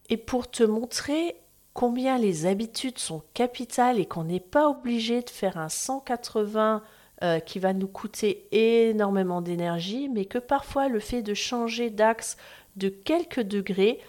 Et 0.09 0.17
pour 0.17 0.49
te 0.49 0.63
montrer 0.63 1.35
combien 1.73 2.17
les 2.17 2.45
habitudes 2.45 2.99
sont 2.99 3.23
capitales 3.33 3.99
et 3.99 4.05
qu'on 4.05 4.25
n'est 4.25 4.39
pas 4.39 4.69
obligé 4.69 5.21
de 5.21 5.29
faire 5.29 5.57
un 5.57 5.69
180 5.69 6.83
euh, 7.23 7.39
qui 7.39 7.59
va 7.59 7.73
nous 7.73 7.87
coûter 7.87 8.47
énormément 8.51 9.41
d'énergie, 9.41 10.09
mais 10.09 10.25
que 10.25 10.37
parfois 10.37 10.89
le 10.89 10.99
fait 10.99 11.21
de 11.21 11.33
changer 11.33 11.89
d'axe 11.89 12.37
de 12.75 12.89
quelques 12.89 13.41
degrés, 13.41 13.99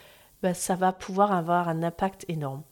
bah, 0.42 0.54
ça 0.54 0.74
va 0.74 0.92
pouvoir 0.92 1.32
avoir 1.32 1.68
un 1.68 1.82
impact 1.82 2.24
énorme. 2.28 2.62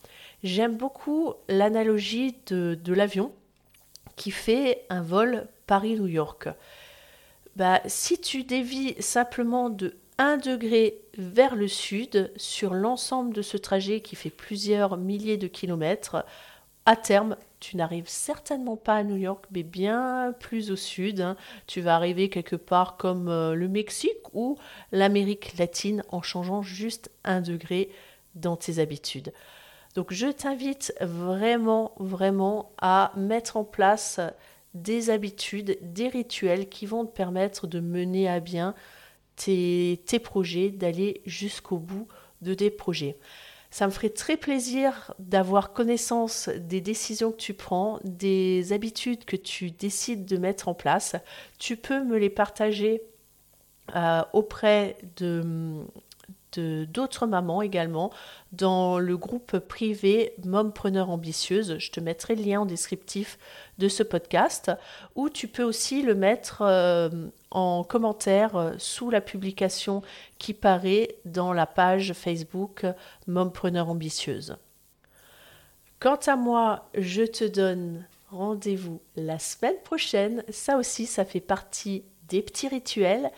J'aime 0.45 0.77
beaucoup 0.77 1.33
l'analogie 1.49 2.37
de, 2.49 2.93
l'avion 2.93 3.33
qui 4.15 4.31
fait 4.31 4.85
un 4.91 5.01
vol 5.01 5.49
Paris-New 5.67 6.07
York. 6.07 6.51
Bah, 7.57 7.81
si 7.87 8.21
tu 8.21 8.45
dévis 8.45 8.95
simplement 9.01 9.71
de 9.71 9.97
1 10.19 10.37
degré 10.37 11.01
vers 11.17 11.57
le 11.57 11.67
sud 11.67 12.31
sur 12.37 12.75
l'ensemble 12.75 13.33
de 13.33 13.41
ce 13.41 13.57
trajet 13.57 14.03
qui 14.03 14.17
fait 14.17 14.29
plusieurs 14.29 14.99
milliers 14.99 15.39
de 15.39 15.47
kilomètres, 15.47 16.27
à 16.85 16.95
terme, 16.95 17.39
tu 17.59 17.79
n'arrives 17.79 18.09
certainement 18.09 18.77
pas 18.77 18.97
à 18.97 19.03
New 19.03 19.17
York, 19.17 19.47
mais 19.51 19.63
bien 19.63 20.35
plus 20.41 20.71
au 20.71 20.77
sud. 20.77 21.23
Hein. 21.23 21.39
Tu 21.67 21.81
vas 21.81 21.97
arriver 21.97 22.29
quelque 22.29 22.57
part 22.57 22.99
comme 22.99 23.29
euh, 23.29 23.55
le 23.55 23.69
Mexique 23.69 24.35
ou 24.35 24.59
l'Amérique 24.93 25.57
latine 25.57 26.03
en 26.11 26.21
changeant 26.21 26.61
juste 26.61 27.11
un 27.25 27.41
degré 27.41 27.89
dans 28.35 28.57
tes 28.57 28.79
habitudes. 28.79 29.33
Donc 29.95 30.13
je 30.13 30.27
t'invite 30.27 30.95
vraiment, 31.01 31.93
vraiment 31.99 32.73
à 32.79 33.13
mettre 33.17 33.57
en 33.57 33.65
place 33.65 34.21
des 34.75 35.11
habitudes, 35.11 35.79
des 35.81 36.09
rituels 36.09 36.69
qui 36.69 36.85
vont 36.85 37.07
te 37.07 37.13
permettre 37.15 37.67
de 37.67 37.79
mener 37.79 38.29
à 38.29 38.41
bien 38.41 38.75
tes, 39.37 39.99
projets, 40.23 40.71
d'aller 40.71 41.23
jusqu'au 41.27 41.79
bout 41.79 42.09
de 42.43 42.55
tes 42.55 42.71
projets. 42.71 43.17
Ça 43.71 43.87
me 43.87 43.93
ferait 43.93 44.11
très 44.11 44.37
plaisir 44.37 45.15
d'avoir 45.19 45.73
connaissance 45.73 46.49
des 46.49 46.81
décisions 46.81 47.33
que 47.33 47.37
tu 47.37 47.55
prends, 47.55 47.99
des 48.05 48.73
habitudes 48.73 49.25
que 49.25 49.37
tu 49.37 49.71
décides 49.73 50.27
de 50.27 50.37
mettre 50.37 50.69
en 50.69 50.75
place. 50.75 51.17
Tu 51.59 51.77
peux 51.77 52.05
me 52.05 52.17
les 52.17 52.31
partager 52.31 53.03
euh, 53.97 54.23
auprès 54.33 54.97
de, 55.17 55.85
d'autres 56.59 57.27
mamans 57.27 57.63
également 57.63 58.13
dans 58.53 58.99
le 58.99 59.17
groupe 59.17 59.59
privé 59.59 60.35
Mompreneur 60.45 61.11
Ambitieuse. 61.11 61.79
Je 61.79 61.91
te 61.91 62.01
mettrai 62.01 62.35
le 62.37 62.43
lien 62.43 62.61
en 62.61 62.67
descriptif 62.67 63.39
de 63.79 63.89
ce 63.89 64.03
podcast 64.03 64.71
ou 65.15 65.29
tu 65.29 65.49
peux 65.49 65.63
aussi 65.63 66.03
le 66.03 66.15
mettre 66.15 66.63
euh, 66.63 67.09
en 67.51 67.85
commentaire 67.85 68.57
euh, 68.57 68.73
sous 68.79 69.11
la 69.11 69.21
publication 69.21 70.03
qui 70.39 70.55
paraît 70.55 71.17
dans 71.25 71.53
la 71.53 71.67
page 71.67 72.13
Facebook 72.13 72.87
Mompreneur 73.27 73.89
Ambitieuse. 73.89 74.57
Quant 76.01 76.21
à 76.27 76.37
moi, 76.37 76.89
je 76.95 77.23
te 77.23 77.45
donne 77.45 78.05
rendez-vous 78.31 79.01
la 79.17 79.39
semaine 79.39 79.79
prochaine. 79.85 80.45
Ça 80.51 80.77
aussi, 80.77 81.07
ça 81.07 81.25
fait 81.25 81.41
partie 81.41 82.05
des 82.29 82.43
petits 82.43 82.69
rituels. 82.69 83.31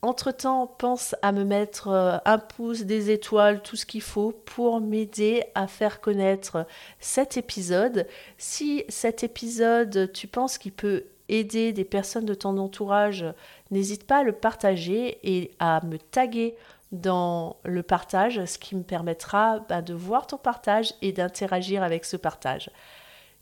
Entre-temps, 0.00 0.68
pense 0.78 1.16
à 1.22 1.32
me 1.32 1.44
mettre 1.44 1.88
euh, 1.88 2.18
un 2.24 2.38
pouce, 2.38 2.82
des 2.82 3.10
étoiles, 3.10 3.62
tout 3.62 3.74
ce 3.74 3.84
qu'il 3.84 4.02
faut 4.02 4.30
pour 4.30 4.80
m'aider 4.80 5.42
à 5.56 5.66
faire 5.66 6.00
connaître 6.00 6.66
cet 7.00 7.36
épisode. 7.36 8.06
Si 8.36 8.84
cet 8.88 9.24
épisode, 9.24 10.12
tu 10.12 10.28
penses 10.28 10.56
qu'il 10.56 10.72
peut 10.72 11.04
aider 11.28 11.72
des 11.72 11.84
personnes 11.84 12.26
de 12.26 12.34
ton 12.34 12.56
entourage, 12.58 13.24
n'hésite 13.72 14.06
pas 14.06 14.18
à 14.18 14.22
le 14.22 14.32
partager 14.32 15.18
et 15.24 15.50
à 15.58 15.84
me 15.84 15.98
taguer 15.98 16.56
dans 16.92 17.56
le 17.64 17.82
partage, 17.82 18.44
ce 18.44 18.58
qui 18.58 18.76
me 18.76 18.82
permettra 18.82 19.60
bah, 19.68 19.82
de 19.82 19.94
voir 19.94 20.26
ton 20.26 20.38
partage 20.38 20.94
et 21.02 21.12
d'interagir 21.12 21.82
avec 21.82 22.04
ce 22.04 22.16
partage. 22.16 22.70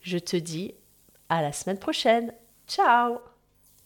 Je 0.01 0.19
te 0.19 0.37
dis 0.37 0.75
à 1.29 1.43
la 1.43 1.53
semaine 1.53 1.79
prochaine. 1.79 2.33
Ciao 2.67 3.19